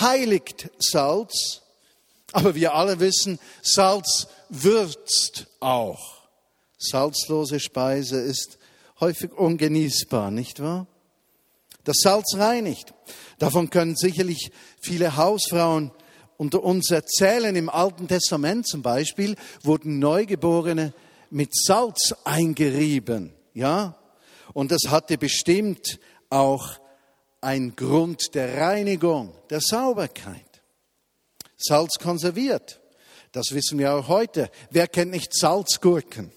[0.00, 1.62] heiligt Salz,
[2.32, 6.22] aber wir alle wissen, Salz würzt auch.
[6.78, 8.58] Salzlose Speise ist
[9.00, 10.86] häufig ungenießbar, nicht wahr?
[11.84, 12.94] Das Salz reinigt.
[13.38, 15.90] Davon können sicherlich viele Hausfrauen
[16.36, 17.54] unter uns erzählen.
[17.56, 20.92] Im Alten Testament zum Beispiel wurden Neugeborene
[21.30, 23.96] mit Salz eingerieben, ja?
[24.52, 26.78] Und das hatte bestimmt auch
[27.42, 30.62] ein Grund der Reinigung, der Sauberkeit.
[31.58, 32.80] Salz konserviert.
[33.32, 34.50] Das wissen wir auch heute.
[34.70, 36.32] Wer kennt nicht Salzgurken?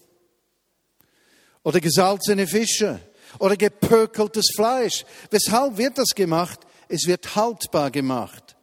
[1.63, 2.99] Oder gesalzene Fische?
[3.39, 5.05] Oder gepökeltes Fleisch?
[5.29, 6.59] Weshalb wird das gemacht?
[6.87, 8.55] Es wird haltbar gemacht.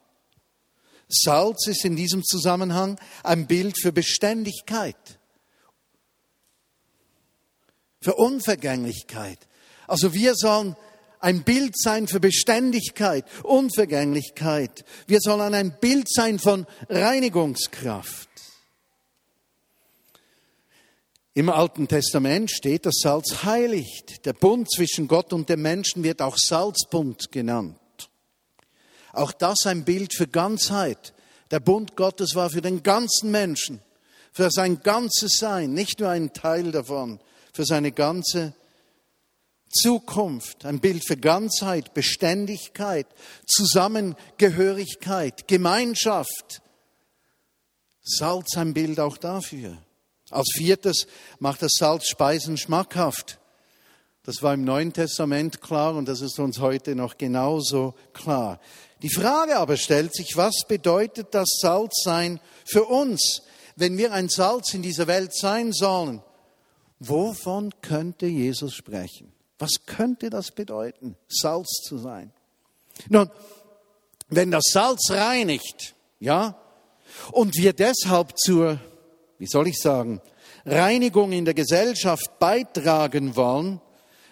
[1.08, 4.96] Salz ist in diesem Zusammenhang ein Bild für Beständigkeit,
[8.00, 9.38] für Unvergänglichkeit.
[9.86, 10.74] Also wir sollen
[11.22, 14.84] ein Bild sein für Beständigkeit, Unvergänglichkeit.
[15.06, 18.28] Wir sollen ein Bild sein von Reinigungskraft.
[21.34, 24.26] Im Alten Testament steht, dass Salz heiligt.
[24.26, 27.78] Der Bund zwischen Gott und dem Menschen wird auch Salzbund genannt.
[29.12, 31.14] Auch das ein Bild für Ganzheit.
[31.50, 33.80] Der Bund Gottes war für den ganzen Menschen,
[34.32, 37.20] für sein ganzes Sein, nicht nur ein Teil davon,
[37.52, 38.54] für seine ganze
[39.72, 43.06] Zukunft, ein Bild für Ganzheit, Beständigkeit,
[43.46, 46.62] Zusammengehörigkeit, Gemeinschaft.
[48.02, 49.78] Salz ein Bild auch dafür.
[50.30, 51.06] Als viertes
[51.38, 53.38] macht das Salz Speisen schmackhaft.
[54.24, 58.60] Das war im Neuen Testament klar und das ist uns heute noch genauso klar.
[59.02, 63.42] Die Frage aber stellt sich, was bedeutet das Salzsein für uns,
[63.74, 66.22] wenn wir ein Salz in dieser Welt sein sollen?
[67.00, 69.31] Wovon könnte Jesus sprechen?
[69.62, 72.32] Was könnte das bedeuten, Salz zu sein?
[73.08, 73.30] Nun,
[74.28, 76.60] wenn das Salz reinigt, ja,
[77.30, 78.80] und wir deshalb zur,
[79.38, 80.20] wie soll ich sagen,
[80.66, 83.80] Reinigung in der Gesellschaft beitragen wollen,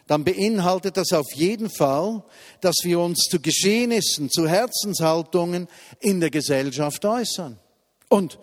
[0.08, 2.24] dann beinhaltet das auf jeden Fall,
[2.60, 5.68] dass wir uns zu Geschehnissen, zu Herzenshaltungen
[6.00, 7.56] in der Gesellschaft äußern.
[8.08, 8.40] Und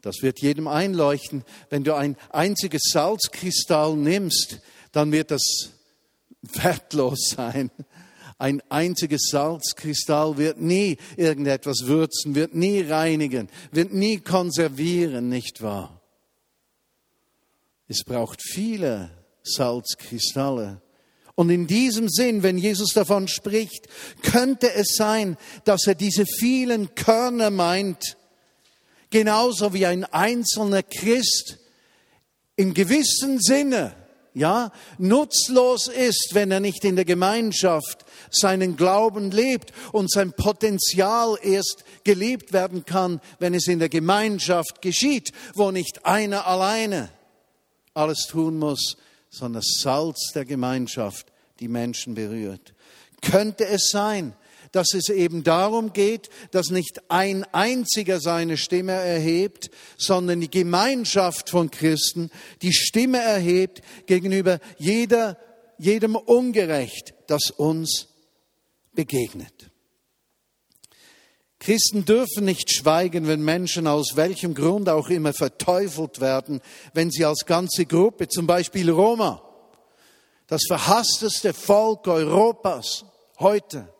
[0.00, 1.44] das wird jedem einleuchten.
[1.68, 4.60] Wenn du ein einziges Salzkristall nimmst,
[4.92, 5.74] dann wird das
[6.42, 7.70] wertlos sein.
[8.38, 16.00] Ein einziges Salzkristall wird nie irgendetwas würzen, wird nie reinigen, wird nie konservieren, nicht wahr?
[17.88, 19.10] Es braucht viele
[19.42, 20.80] Salzkristalle.
[21.34, 23.88] Und in diesem Sinn, wenn Jesus davon spricht,
[24.22, 28.16] könnte es sein, dass er diese vielen Körner meint,
[29.10, 31.58] genauso wie ein einzelner Christ
[32.56, 33.94] im gewissen Sinne,
[34.38, 41.36] ja, nutzlos ist, wenn er nicht in der Gemeinschaft seinen Glauben lebt und sein Potenzial
[41.42, 47.10] erst gelebt werden kann, wenn es in der Gemeinschaft geschieht, wo nicht einer alleine
[47.94, 48.96] alles tun muss,
[49.30, 51.26] sondern das Salz der Gemeinschaft
[51.60, 52.74] die Menschen berührt.
[53.20, 54.34] Könnte es sein,
[54.72, 61.50] dass es eben darum geht, dass nicht ein einziger seine Stimme erhebt, sondern die Gemeinschaft
[61.50, 62.30] von Christen
[62.62, 65.38] die Stimme erhebt gegenüber jeder,
[65.78, 68.08] jedem Ungerecht, das uns
[68.94, 69.70] begegnet.
[71.60, 76.60] Christen dürfen nicht schweigen, wenn Menschen aus welchem Grund auch immer verteufelt werden,
[76.94, 79.42] wenn sie als ganze Gruppe, zum Beispiel Roma,
[80.46, 83.04] das verhassteste Volk Europas
[83.38, 83.92] heute,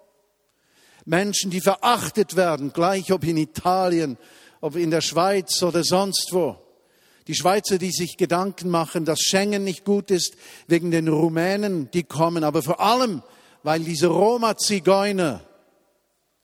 [1.08, 4.18] Menschen, die verachtet werden, gleich ob in Italien,
[4.60, 6.56] ob in der Schweiz oder sonst wo.
[7.26, 12.04] Die Schweizer, die sich Gedanken machen, dass Schengen nicht gut ist wegen den Rumänen, die
[12.04, 13.22] kommen, aber vor allem,
[13.62, 15.42] weil diese Roma-Zigeuner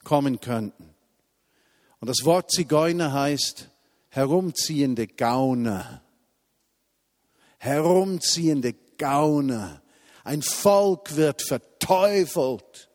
[0.03, 0.95] kommen könnten.
[2.01, 3.69] Und das Wort Zigeuner heißt
[4.09, 6.03] herumziehende Gauner.
[7.59, 9.83] Herumziehende Gauner.
[10.23, 12.89] Ein Volk wird verteufelt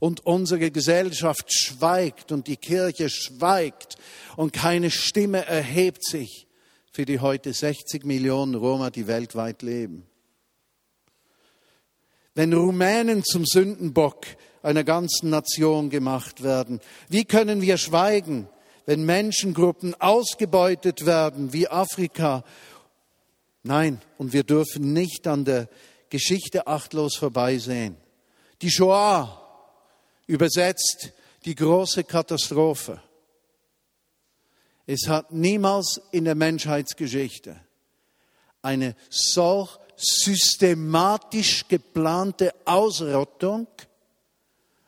[0.00, 3.96] und unsere Gesellschaft schweigt und die Kirche schweigt
[4.36, 6.46] und keine Stimme erhebt sich
[6.92, 10.06] für die heute 60 Millionen Roma, die weltweit leben.
[12.34, 14.26] Wenn Rumänen zum Sündenbock
[14.66, 16.80] einer ganzen Nation gemacht werden?
[17.08, 18.48] Wie können wir schweigen,
[18.84, 22.44] wenn Menschengruppen ausgebeutet werden wie Afrika?
[23.62, 25.68] Nein, und wir dürfen nicht an der
[26.10, 27.96] Geschichte achtlos vorbeisehen.
[28.62, 29.45] Die Shoah
[30.26, 31.12] übersetzt
[31.44, 33.00] die große Katastrophe.
[34.86, 37.60] Es hat niemals in der Menschheitsgeschichte
[38.62, 43.66] eine solch systematisch geplante Ausrottung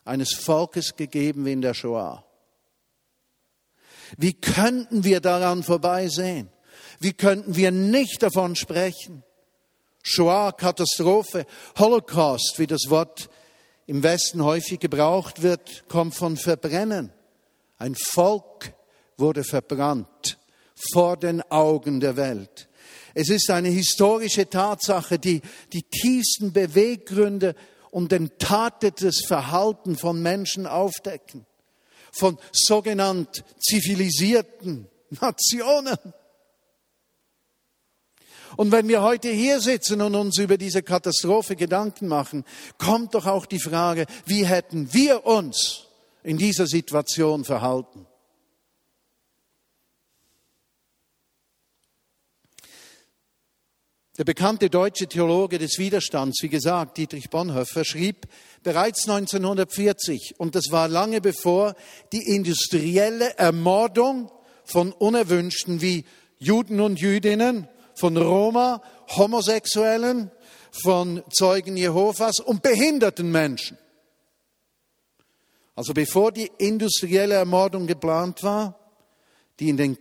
[0.04, 2.24] eines Volkes gegeben wie in der Shoah.
[4.16, 6.48] Wie könnten wir daran vorbeisehen?
[7.00, 9.22] Wie könnten wir nicht davon sprechen?
[10.02, 11.46] Shoah, Katastrophe,
[11.78, 13.28] Holocaust, wie das Wort
[13.88, 17.10] im Westen häufig gebraucht wird, kommt von Verbrennen.
[17.78, 18.74] Ein Volk
[19.16, 20.38] wurde verbrannt
[20.92, 22.68] vor den Augen der Welt.
[23.14, 25.40] Es ist eine historische Tatsache, die
[25.72, 27.54] die tiefsten Beweggründe
[27.90, 31.46] und enttatetes Verhalten von Menschen aufdecken,
[32.12, 34.86] von sogenannt zivilisierten
[35.18, 35.96] Nationen.
[38.58, 42.44] Und wenn wir heute hier sitzen und uns über diese Katastrophe Gedanken machen,
[42.76, 45.84] kommt doch auch die Frage, wie hätten wir uns
[46.24, 48.04] in dieser Situation verhalten?
[54.18, 58.26] Der bekannte deutsche Theologe des Widerstands, wie gesagt, Dietrich Bonhoeffer, schrieb
[58.64, 61.76] bereits 1940, und das war lange bevor
[62.10, 64.32] die industrielle Ermordung
[64.64, 66.04] von Unerwünschten wie
[66.40, 68.82] Juden und Jüdinnen, von Roma,
[69.16, 70.30] Homosexuellen,
[70.82, 73.78] von Zeugen Jehovas und behinderten Menschen.
[75.74, 78.78] Also bevor die industrielle Ermordung geplant war,
[79.60, 79.98] die in den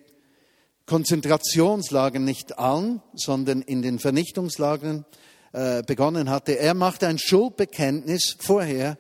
[0.88, 5.06] Konzentrationslagern nicht allen, sondern in den Vernichtungslagern
[5.52, 6.58] äh, begonnen hatte.
[6.58, 8.98] Er machte ein Schuldbekenntnis vorher,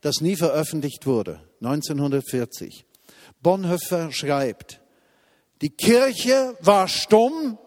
[0.00, 2.84] das nie veröffentlicht wurde, 1940.
[3.42, 4.80] Bonhoeffer schreibt,
[5.62, 7.58] die Kirche war stumm,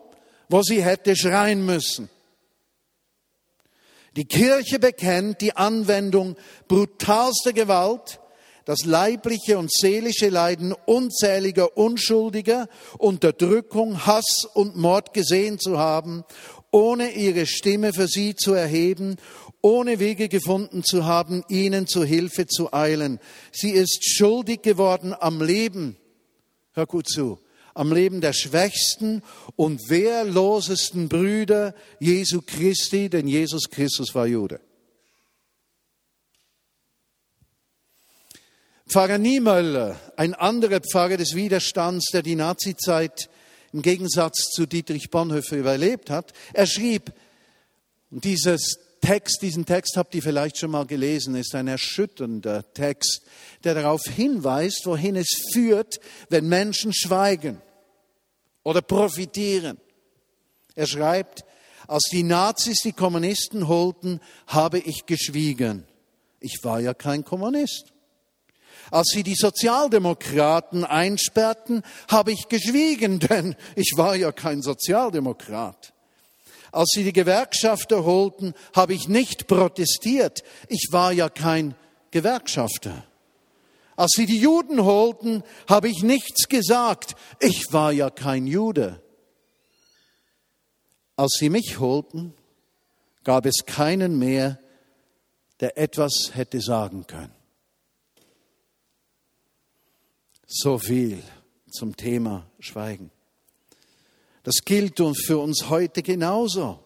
[0.49, 2.09] wo sie hätte schreien müssen.
[4.15, 6.35] Die Kirche bekennt die Anwendung
[6.67, 8.19] brutalster Gewalt
[8.65, 12.67] das leibliche und seelische Leiden unzähliger Unschuldiger,
[12.97, 16.23] Unterdrückung, Hass und Mord gesehen zu haben,
[16.71, 19.17] ohne ihre Stimme für sie zu erheben,
[19.61, 23.19] ohne Wege gefunden zu haben, ihnen zu Hilfe zu eilen.
[23.51, 25.95] Sie ist schuldig geworden am Leben,
[26.73, 27.39] hör gut zu,
[27.75, 29.21] am Leben der schwächsten
[29.55, 34.59] und wehrlosesten Brüder Jesu Christi, denn Jesus Christus war Jude.
[38.87, 43.29] Pfarrer Niemöller, ein anderer Pfarrer des Widerstands, der die Nazizeit
[43.73, 47.11] im Gegensatz zu Dietrich Bonhoeffer überlebt hat, er schrieb,
[48.09, 53.21] und dieses Text, diesen Text habt ihr vielleicht schon mal gelesen, ist ein erschütternder Text,
[53.63, 55.99] der darauf hinweist, wohin es führt,
[56.29, 57.61] wenn Menschen schweigen
[58.63, 59.77] oder profitieren.
[60.73, 61.45] Er schreibt,
[61.87, 65.85] als die Nazis die Kommunisten holten, habe ich geschwiegen.
[66.39, 67.93] Ich war ja kein Kommunist.
[68.89, 75.93] Als sie die Sozialdemokraten einsperrten, habe ich geschwiegen, denn ich war ja kein Sozialdemokrat.
[76.75, 80.43] Als sie die Gewerkschafter holten, habe ich nicht protestiert.
[80.67, 81.73] Ich war ja kein
[82.11, 83.05] Gewerkschafter.
[83.95, 87.15] Als sie die Juden holten, habe ich nichts gesagt.
[87.39, 89.01] Ich war ja kein Jude.
[91.15, 92.33] Als sie mich holten,
[93.23, 94.59] gab es keinen mehr,
[95.61, 97.33] der etwas hätte sagen können.
[100.45, 101.23] So viel
[101.71, 103.14] zum Thema Schweigen.
[104.45, 106.79] Das gilt für uns heute genauso.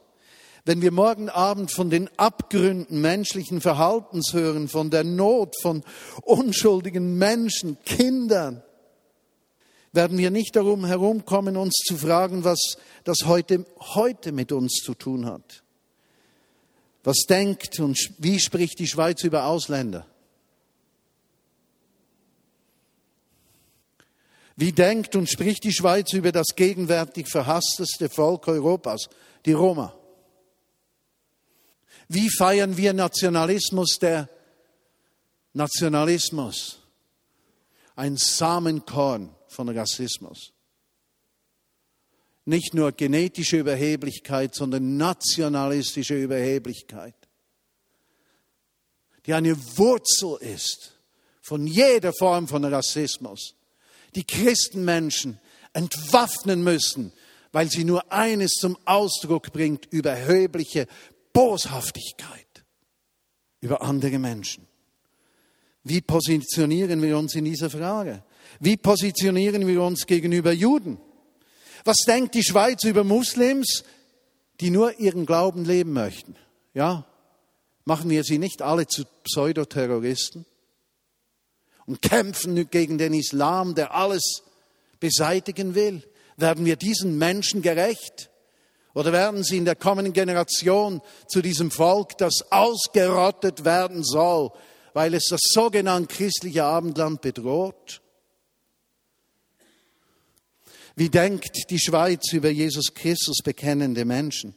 [0.63, 5.83] Wenn wir morgen Abend von den Abgründen menschlichen Verhaltens hören, von der Not von
[6.23, 8.63] unschuldigen Menschen, Kindern,
[9.91, 14.93] werden wir nicht darum herumkommen, uns zu fragen, was das heute, heute mit uns zu
[14.93, 15.63] tun hat.
[17.03, 20.05] Was denkt und wie spricht die Schweiz über Ausländer?
[24.59, 29.07] Wie denkt und spricht die Schweiz über das gegenwärtig verhassteste Volk Europas,
[29.45, 29.97] die Roma?
[32.09, 34.27] Wie feiern wir Nationalismus, der
[35.53, 36.79] Nationalismus?
[37.95, 40.51] Ein Samenkorn von Rassismus.
[42.43, 47.15] Nicht nur genetische Überheblichkeit, sondern nationalistische Überheblichkeit,
[49.25, 50.99] die eine Wurzel ist
[51.39, 53.55] von jeder Form von Rassismus
[54.15, 55.39] die Christenmenschen
[55.73, 57.13] entwaffnen müssen,
[57.51, 60.87] weil sie nur eines zum Ausdruck bringt, überhebliche
[61.33, 62.63] Boshaftigkeit
[63.61, 64.67] über andere Menschen.
[65.83, 68.23] Wie positionieren wir uns in dieser Frage?
[68.59, 70.99] Wie positionieren wir uns gegenüber Juden?
[71.85, 73.83] Was denkt die Schweiz über Muslims,
[74.59, 76.35] die nur ihren Glauben leben möchten?
[76.73, 77.05] Ja,
[77.85, 80.45] machen wir sie nicht alle zu Pseudoterroristen?
[81.89, 84.43] Und kämpfen gegen den Islam, der alles
[84.99, 86.03] beseitigen will?
[86.37, 88.29] Werden wir diesen Menschen gerecht?
[88.93, 94.51] Oder werden sie in der kommenden Generation zu diesem Volk, das ausgerottet werden soll,
[94.93, 98.01] weil es das sogenannte christliche Abendland bedroht?
[100.95, 104.53] Wie denkt die Schweiz über Jesus Christus bekennende Menschen?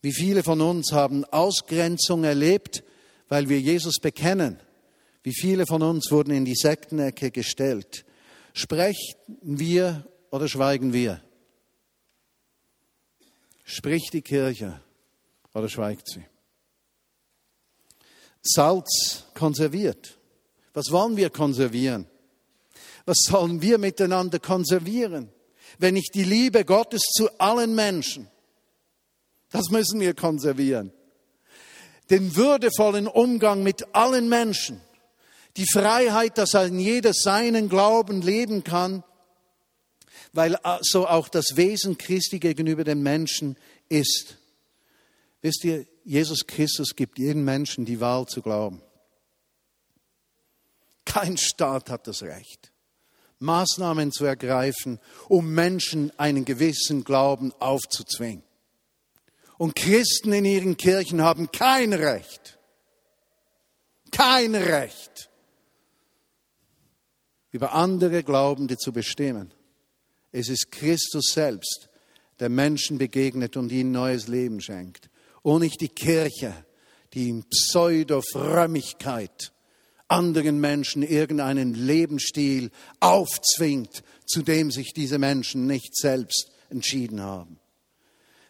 [0.00, 2.84] Wie viele von uns haben Ausgrenzung erlebt,
[3.28, 4.60] weil wir Jesus bekennen?
[5.24, 8.04] Wie viele von uns wurden in die Sektenecke gestellt?
[8.52, 11.22] Sprechen wir oder schweigen wir?
[13.64, 14.82] Spricht die Kirche
[15.54, 16.24] oder schweigt sie?
[18.42, 20.18] Salz konserviert.
[20.74, 22.06] Was wollen wir konservieren?
[23.06, 25.32] Was sollen wir miteinander konservieren?
[25.78, 28.28] Wenn nicht die Liebe Gottes zu allen Menschen.
[29.50, 30.92] Das müssen wir konservieren.
[32.10, 34.82] Den würdevollen Umgang mit allen Menschen
[35.56, 39.04] die Freiheit, dass ein jeder seinen Glauben leben kann,
[40.32, 43.56] weil so auch das Wesen Christi gegenüber den Menschen
[43.88, 44.36] ist.
[45.42, 48.82] Wisst ihr, Jesus Christus gibt jedem Menschen die Wahl zu glauben.
[51.04, 52.72] Kein Staat hat das Recht,
[53.38, 54.98] Maßnahmen zu ergreifen,
[55.28, 58.42] um Menschen einen gewissen Glauben aufzuzwingen.
[59.56, 62.58] Und Christen in ihren Kirchen haben kein Recht,
[64.10, 65.30] kein Recht,
[67.54, 69.54] über andere Glaubende zu bestimmen.
[70.32, 71.88] Es ist Christus selbst,
[72.40, 75.08] der Menschen begegnet und ihnen neues Leben schenkt.
[75.42, 76.52] Und nicht die Kirche,
[77.12, 79.52] die in Pseudo-Frömmigkeit
[80.08, 87.60] anderen Menschen irgendeinen Lebensstil aufzwingt, zu dem sich diese Menschen nicht selbst entschieden haben.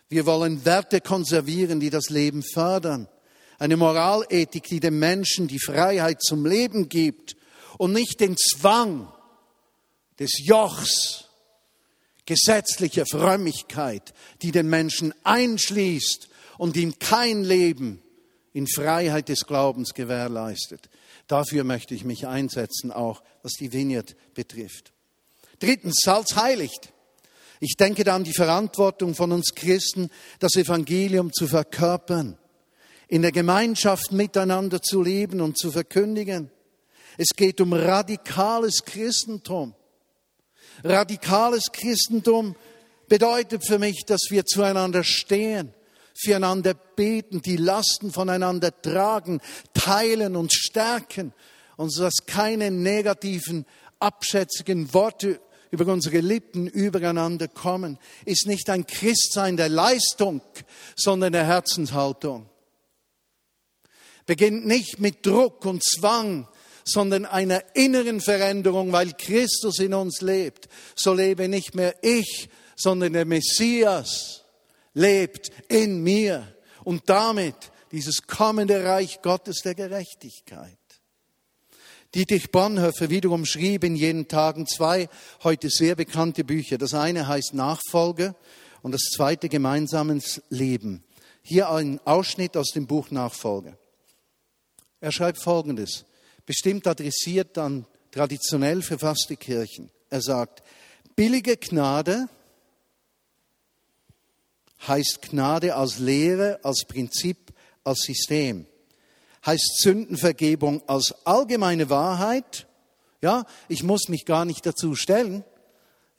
[0.09, 3.09] Wir wollen Werte konservieren, die das Leben fördern.
[3.59, 7.37] Eine Moralethik, die dem Menschen die Freiheit zum Leben gibt
[7.79, 9.13] und nicht den Zwang
[10.19, 11.25] des Jochs
[12.27, 18.03] gesetzlicher Frömmigkeit, die den Menschen einschließt und ihm kein Leben
[18.53, 20.89] in Freiheit des Glaubens gewährleistet.
[21.27, 24.93] Dafür möchte ich mich einsetzen, auch was die Vineyard betrifft.
[25.59, 26.93] Drittens, Salz heiligt.
[27.61, 32.39] Ich denke da an die Verantwortung von uns Christen, das Evangelium zu verkörpern,
[33.09, 36.51] in der Gemeinschaft miteinander zu leben und zu verkündigen.
[37.17, 39.75] Es geht um radikales Christentum.
[40.83, 42.57] Radikales Christentum
[43.09, 45.73] bedeutet für mich, dass wir zueinander stehen,
[46.15, 49.41] füreinander beten, die Lasten voneinander tragen,
[49.73, 51.33] teilen und stärken
[51.77, 53.67] und dass keine negativen,
[54.01, 55.41] abschätzigen Worte
[55.71, 60.41] über unsere Lippen übereinander kommen, ist nicht ein Christsein der Leistung,
[60.95, 62.49] sondern der Herzenshaltung.
[64.27, 66.49] Beginnt nicht mit Druck und Zwang,
[66.85, 70.69] sondern einer inneren Veränderung, weil Christus in uns lebt.
[70.95, 74.45] So lebe nicht mehr ich, sondern der Messias
[74.93, 76.47] lebt in mir
[76.85, 77.57] und damit
[77.91, 80.79] dieses kommende Reich Gottes der Gerechtigkeit.
[82.15, 85.09] Dietrich Bonhoeffer wiederum schrieb in jenen Tagen zwei
[85.43, 86.79] heute sehr bekannte Bücher.
[86.79, 88.37] Das eine heißt Nachfolge
[88.83, 91.03] und das zweite Gemeinsames Leben.
[91.43, 93.77] Hier ein Ausschnitt aus dem Buch Nachfolge.
[95.01, 96.05] Er schreibt Folgendes,
[96.47, 99.91] bestimmt adressiert an traditionell verfasste Kirchen.
[100.11, 100.63] Er sagt,
[101.17, 102.29] billige Gnade
[104.87, 108.67] heißt Gnade als Lehre, als Prinzip, als System
[109.45, 112.67] heißt Sündenvergebung als allgemeine Wahrheit.
[113.21, 115.45] Ja, ich muss mich gar nicht dazu stellen.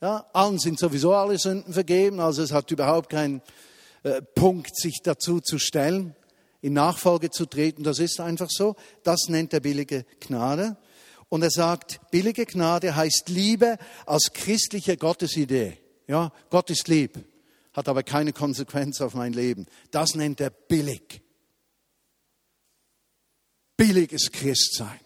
[0.00, 3.40] Ja, allen sind sowieso alle Sünden vergeben, also es hat überhaupt keinen
[4.02, 6.14] äh, Punkt, sich dazu zu stellen,
[6.66, 7.84] in Nachfolge zu treten.
[7.84, 8.74] Das ist einfach so.
[9.04, 10.76] Das nennt er billige Gnade.
[11.28, 15.78] Und er sagt, billige Gnade heißt Liebe als christliche Gottesidee.
[16.08, 17.18] Ja, Gott ist lieb,
[17.72, 19.66] hat aber keine Konsequenz auf mein Leben.
[19.92, 21.22] Das nennt er billig
[23.76, 25.00] billiges Christsein.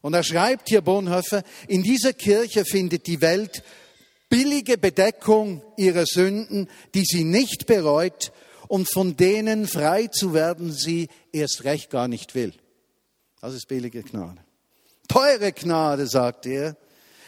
[0.00, 3.62] Und er schreibt hier Bonhoeffer, in dieser Kirche findet die Welt
[4.28, 8.32] billige Bedeckung ihrer Sünden, die sie nicht bereut
[8.74, 12.52] und von denen frei zu werden sie erst recht gar nicht will.
[13.40, 14.40] Das ist billige Gnade.
[15.06, 16.76] Teure Gnade, sagt er,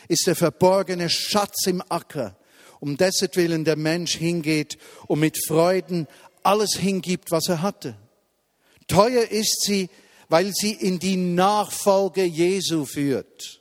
[0.09, 2.37] ist der verborgene Schatz im Acker,
[2.81, 4.77] um dessen Willen der Mensch hingeht
[5.07, 6.09] und mit Freuden
[6.43, 7.97] alles hingibt, was er hatte.
[8.89, 9.89] Teuer ist sie,
[10.29, 13.61] weil sie in die Nachfolge Jesu führt.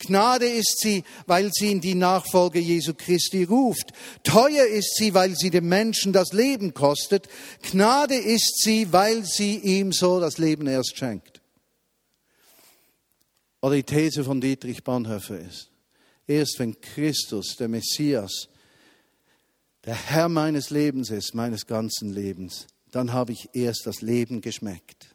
[0.00, 3.92] Gnade ist sie, weil sie in die Nachfolge Jesu Christi ruft.
[4.24, 7.28] Teuer ist sie, weil sie dem Menschen das Leben kostet.
[7.62, 11.40] Gnade ist sie, weil sie ihm so das Leben erst schenkt.
[13.60, 15.70] Oder die These von Dietrich Bonhoeffer ist,
[16.26, 18.48] erst wenn Christus, der Messias,
[19.84, 25.14] der Herr meines Lebens ist, meines ganzen Lebens, dann habe ich erst das Leben geschmeckt.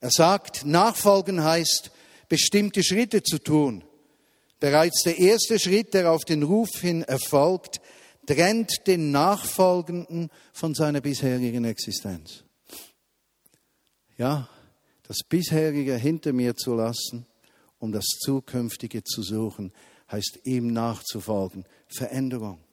[0.00, 1.90] Er sagt, nachfolgen heißt,
[2.32, 3.84] bestimmte Schritte zu tun.
[4.58, 7.82] Bereits der erste Schritt, der auf den Ruf hin erfolgt,
[8.24, 12.44] trennt den Nachfolgenden von seiner bisherigen Existenz.
[14.16, 14.48] Ja,
[15.02, 17.26] das bisherige hinter mir zu lassen,
[17.78, 19.70] um das zukünftige zu suchen,
[20.10, 21.66] heißt ihm nachzufolgen.
[21.94, 22.64] Veränderung.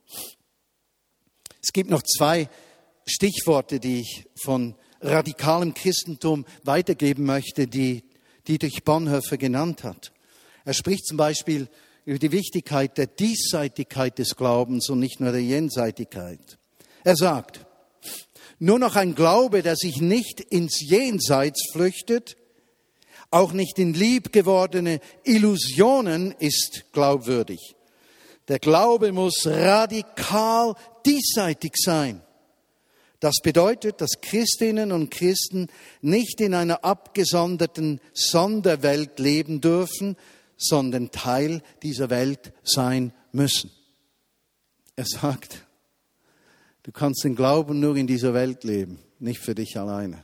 [1.62, 2.48] Es gibt noch zwei
[3.06, 8.09] Stichworte, die ich von radikalem Christentum weitergeben möchte, die
[8.50, 10.12] Dietrich Bonhoeffer genannt hat.
[10.66, 11.70] Er spricht zum Beispiel
[12.04, 16.58] über die Wichtigkeit der Diesseitigkeit des Glaubens und nicht nur der Jenseitigkeit.
[17.04, 17.66] Er sagt,
[18.58, 22.36] nur noch ein Glaube, der sich nicht ins Jenseits flüchtet,
[23.32, 27.76] auch nicht in liebgewordene Illusionen, ist glaubwürdig.
[28.48, 30.74] Der Glaube muss radikal
[31.06, 32.24] diesseitig sein.
[33.20, 35.68] Das bedeutet, dass Christinnen und Christen
[36.02, 40.16] nicht in einer abgesonderten Sonderwelt leben dürfen,
[40.58, 43.72] sondern Teil dieser Welt sein müssen.
[44.96, 45.66] Er sagt,
[46.84, 50.24] du kannst den Glauben nur in dieser Welt leben, nicht für dich alleine.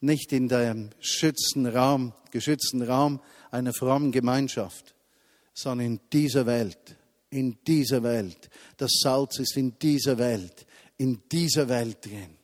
[0.00, 3.20] Nicht in deinem schützten Raum, geschützten Raum
[3.50, 4.94] einer frommen Gemeinschaft,
[5.52, 6.96] sondern in dieser Welt,
[7.30, 8.48] in dieser Welt.
[8.76, 10.66] Das Salz ist in dieser Welt
[11.00, 12.36] in dieser Welt drin.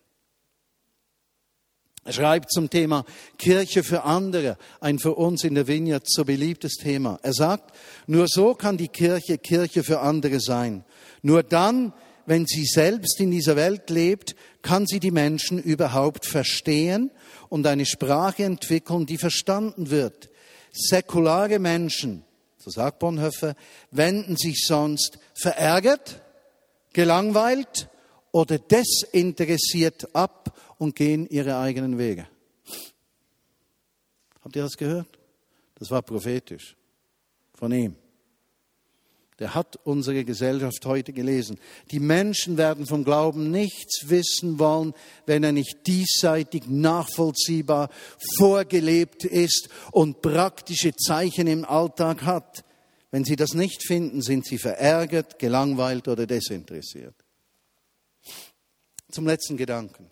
[2.04, 3.04] Er schreibt zum Thema
[3.36, 7.18] Kirche für andere, ein für uns in der Vineyard so beliebtes Thema.
[7.22, 7.76] Er sagt,
[8.06, 10.84] nur so kann die Kirche Kirche für andere sein.
[11.20, 11.92] Nur dann,
[12.24, 17.10] wenn sie selbst in dieser Welt lebt, kann sie die Menschen überhaupt verstehen
[17.50, 20.30] und eine Sprache entwickeln, die verstanden wird.
[20.72, 22.24] Säkulare Menschen,
[22.56, 23.54] so sagt Bonhoeffer,
[23.90, 26.22] wenden sich sonst verärgert,
[26.94, 27.90] gelangweilt
[28.36, 32.28] oder desinteressiert ab und gehen ihre eigenen Wege.
[34.42, 35.18] Habt ihr das gehört?
[35.76, 36.76] Das war prophetisch.
[37.54, 37.96] von ihm.
[39.38, 41.58] Der hat unsere Gesellschaft heute gelesen.
[41.90, 44.92] Die Menschen werden vom Glauben nichts wissen wollen,
[45.24, 47.88] wenn er nicht diesseitig nachvollziehbar
[48.36, 52.66] vorgelebt ist und praktische Zeichen im Alltag hat.
[53.10, 57.25] Wenn sie das nicht finden, sind sie verärgert, gelangweilt oder desinteressiert.
[59.10, 60.10] Zum letzten Gedanken.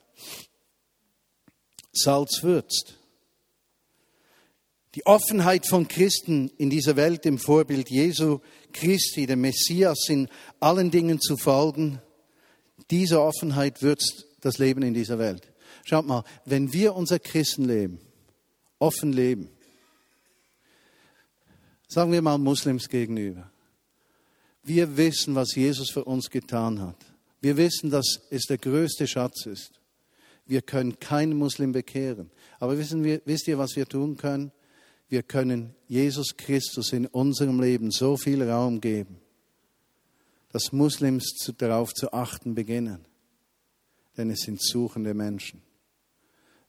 [1.93, 2.95] Salz würzt.
[4.95, 8.41] Die Offenheit von Christen in dieser Welt im Vorbild Jesu
[8.73, 10.29] Christi, dem Messias, in
[10.61, 12.01] allen Dingen zu folgen,
[12.91, 15.53] diese Offenheit würzt das Leben in dieser Welt.
[15.85, 17.99] Schaut mal, wenn wir unser Christenleben
[18.79, 19.51] offen leben,
[21.89, 23.51] sagen wir mal Muslims gegenüber,
[24.63, 27.14] wir wissen, was Jesus für uns getan hat.
[27.45, 29.81] Wir wissen, dass es der größte Schatz ist.
[30.47, 32.31] Wir können keinen Muslim bekehren.
[32.59, 34.53] Aber wissen wir, wisst ihr, was wir tun können?
[35.15, 39.21] wir können Jesus Christus in unserem Leben so viel Raum geben,
[40.51, 43.05] dass Muslims darauf zu achten beginnen.
[44.17, 45.63] Denn es sind suchende Menschen,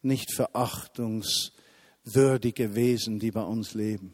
[0.02, 4.14] nicht verachtungswürdige Wesen, die bei uns leben.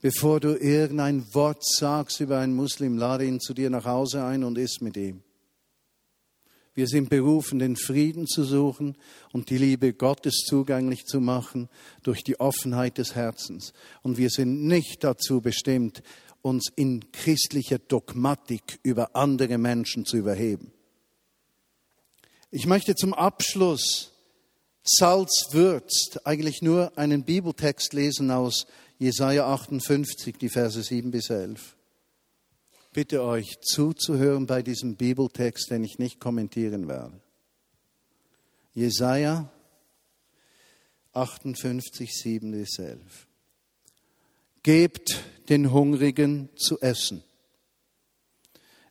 [0.00, 4.42] Bevor du irgendein Wort sagst über einen Muslim, lade ihn zu dir nach Hause ein
[4.44, 5.22] und iss mit ihm.
[6.74, 8.96] Wir sind berufen, den Frieden zu suchen
[9.32, 11.68] und die Liebe Gottes zugänglich zu machen
[12.02, 13.72] durch die Offenheit des Herzens.
[14.02, 16.02] Und wir sind nicht dazu bestimmt,
[16.42, 20.72] uns in christlicher Dogmatik über andere Menschen zu überheben.
[22.50, 24.12] Ich möchte zum Abschluss
[24.86, 28.66] Salz würzt eigentlich nur einen Bibeltext lesen aus
[28.98, 31.74] Jesaja 58, die Verse 7 bis 11
[32.94, 37.20] bitte euch zuzuhören bei diesem Bibeltext, den ich nicht kommentieren werde.
[38.72, 39.50] Jesaja
[41.12, 43.26] 58, 7 bis 11.
[44.62, 47.22] Gebt den Hungrigen zu essen.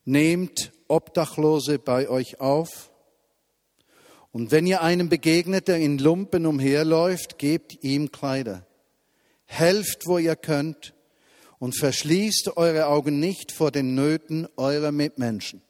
[0.05, 2.91] Nehmt Obdachlose bei euch auf.
[4.31, 8.67] Und wenn ihr einem begegnet, der in Lumpen umherläuft, gebt ihm Kleider.
[9.45, 10.93] Helft, wo ihr könnt
[11.63, 15.61] und verschließt eure Augen nicht vor den Nöten eurer Mitmenschen.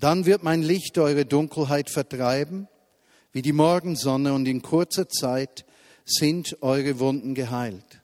[0.00, 2.66] Dann wird mein Licht eure Dunkelheit vertreiben,
[3.30, 5.64] wie die Morgensonne, und in kurzer Zeit
[6.04, 8.02] sind eure Wunden geheilt.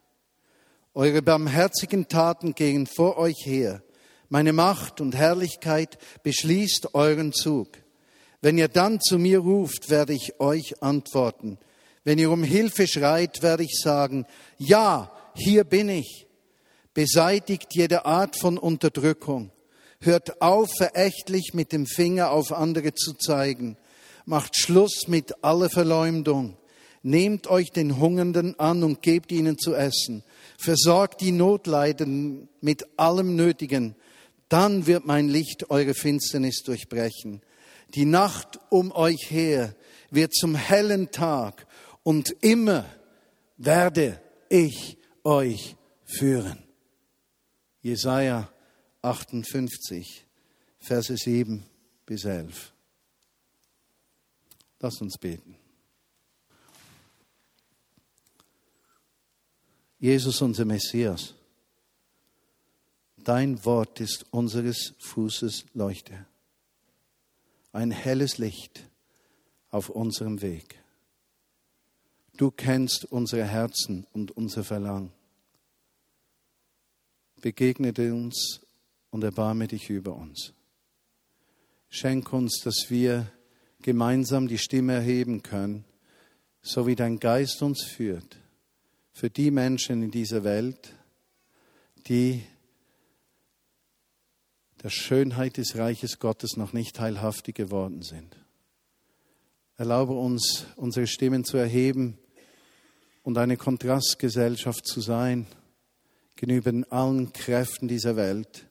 [0.94, 3.82] Eure barmherzigen Taten gehen vor euch her.
[4.28, 7.66] Meine Macht und Herrlichkeit beschließt euren Zug.
[8.42, 11.58] Wenn ihr dann zu mir ruft, werde ich euch antworten.
[12.04, 14.24] Wenn ihr um Hilfe schreit, werde ich sagen,
[14.56, 16.28] ja, hier bin ich
[16.94, 19.50] beseitigt jede Art von Unterdrückung,
[20.00, 23.76] hört auf, verächtlich mit dem Finger auf andere zu zeigen,
[24.24, 26.56] macht Schluss mit aller Verleumdung,
[27.02, 30.22] nehmt euch den Hungernden an und gebt ihnen zu essen,
[30.58, 33.94] versorgt die Notleidenden mit allem Nötigen,
[34.48, 37.40] dann wird mein Licht eure Finsternis durchbrechen.
[37.94, 39.74] Die Nacht um euch her
[40.10, 41.66] wird zum hellen Tag
[42.02, 42.84] und immer
[43.56, 46.69] werde ich euch führen.
[47.82, 48.50] Jesaja
[49.02, 50.26] 58,
[50.78, 51.64] Verse 7
[52.04, 52.72] bis 11.
[54.80, 55.56] Lass uns beten.
[59.98, 61.34] Jesus, unser Messias,
[63.18, 66.26] dein Wort ist unseres Fußes Leuchte,
[67.72, 68.88] ein helles Licht
[69.70, 70.82] auf unserem Weg.
[72.38, 75.12] Du kennst unsere Herzen und unser Verlangen
[77.40, 78.60] begegne uns
[79.10, 80.52] und erbarme dich über uns.
[81.88, 83.30] Schenk uns, dass wir
[83.82, 85.84] gemeinsam die Stimme erheben können,
[86.62, 88.38] so wie dein Geist uns führt,
[89.12, 90.94] für die Menschen in dieser Welt,
[92.06, 92.44] die
[94.82, 98.36] der Schönheit des Reiches Gottes noch nicht teilhaftig geworden sind.
[99.76, 102.18] Erlaube uns, unsere Stimmen zu erheben
[103.22, 105.46] und eine Kontrastgesellschaft zu sein
[106.40, 108.66] gegenüber allen Kräften dieser Welt,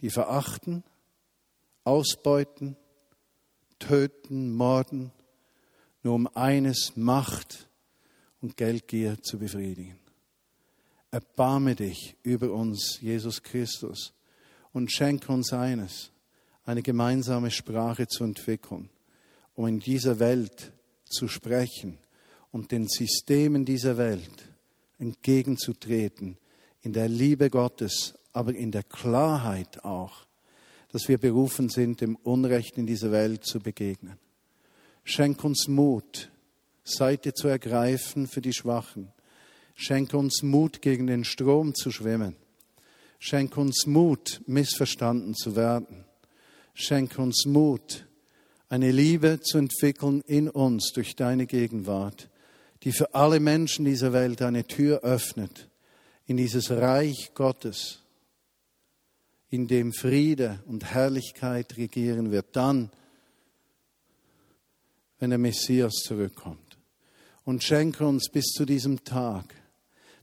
[0.00, 0.84] die verachten,
[1.82, 2.76] ausbeuten,
[3.78, 5.12] töten, morden,
[6.02, 7.70] nur um eines Macht
[8.42, 9.98] und Geldgier zu befriedigen.
[11.10, 14.12] Erbarme dich über uns, Jesus Christus,
[14.74, 16.10] und schenke uns eines,
[16.66, 18.90] eine gemeinsame Sprache zu entwickeln,
[19.54, 20.70] um in dieser Welt
[21.06, 21.96] zu sprechen
[22.52, 24.50] und den Systemen dieser Welt
[24.98, 26.36] entgegenzutreten,
[26.86, 30.24] in der Liebe Gottes, aber in der Klarheit auch,
[30.92, 34.18] dass wir berufen sind, dem Unrecht in dieser Welt zu begegnen.
[35.02, 36.30] Schenk uns Mut,
[36.84, 39.08] Seite zu ergreifen für die Schwachen.
[39.74, 42.36] Schenke uns Mut, gegen den Strom zu schwimmen.
[43.18, 46.04] Schenke uns Mut, missverstanden zu werden.
[46.72, 48.06] Schenke uns Mut,
[48.68, 52.30] eine Liebe zu entwickeln in uns durch deine Gegenwart,
[52.84, 55.68] die für alle Menschen dieser Welt eine Tür öffnet
[56.26, 58.00] in dieses Reich Gottes,
[59.48, 62.90] in dem Friede und Herrlichkeit regieren wird, dann,
[65.18, 66.78] wenn der Messias zurückkommt.
[67.44, 69.54] Und schenke uns bis zu diesem Tag,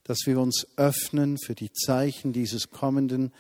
[0.04, 3.32] dass wir uns öffnen für die Zeichen dieses kommenden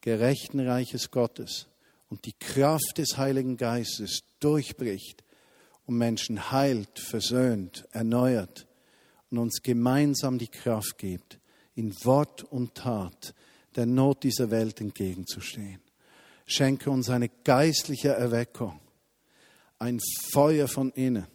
[0.00, 1.66] gerechten Reiches Gottes
[2.08, 5.22] und die Kraft des Heiligen Geistes durchbricht
[5.84, 8.66] und Menschen heilt, versöhnt, erneuert
[9.30, 11.38] und uns gemeinsam die Kraft gibt,
[11.78, 13.34] in Wort und Tat
[13.76, 15.80] der Not dieser Welt entgegenzustehen.
[16.44, 18.80] Schenke uns eine geistliche Erweckung,
[19.78, 20.00] ein
[20.32, 21.28] Feuer von innen,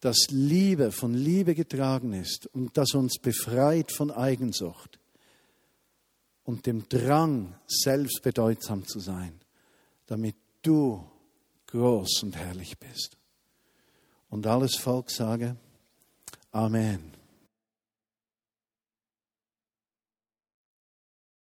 [0.00, 4.98] das Liebe von Liebe getragen ist und das uns befreit von Eigensucht
[6.42, 9.40] und dem Drang, selbst bedeutsam zu sein,
[10.06, 11.02] damit du
[11.68, 13.16] groß und herrlich bist.
[14.28, 15.56] Und alles Volk sage,
[16.52, 17.13] Amen.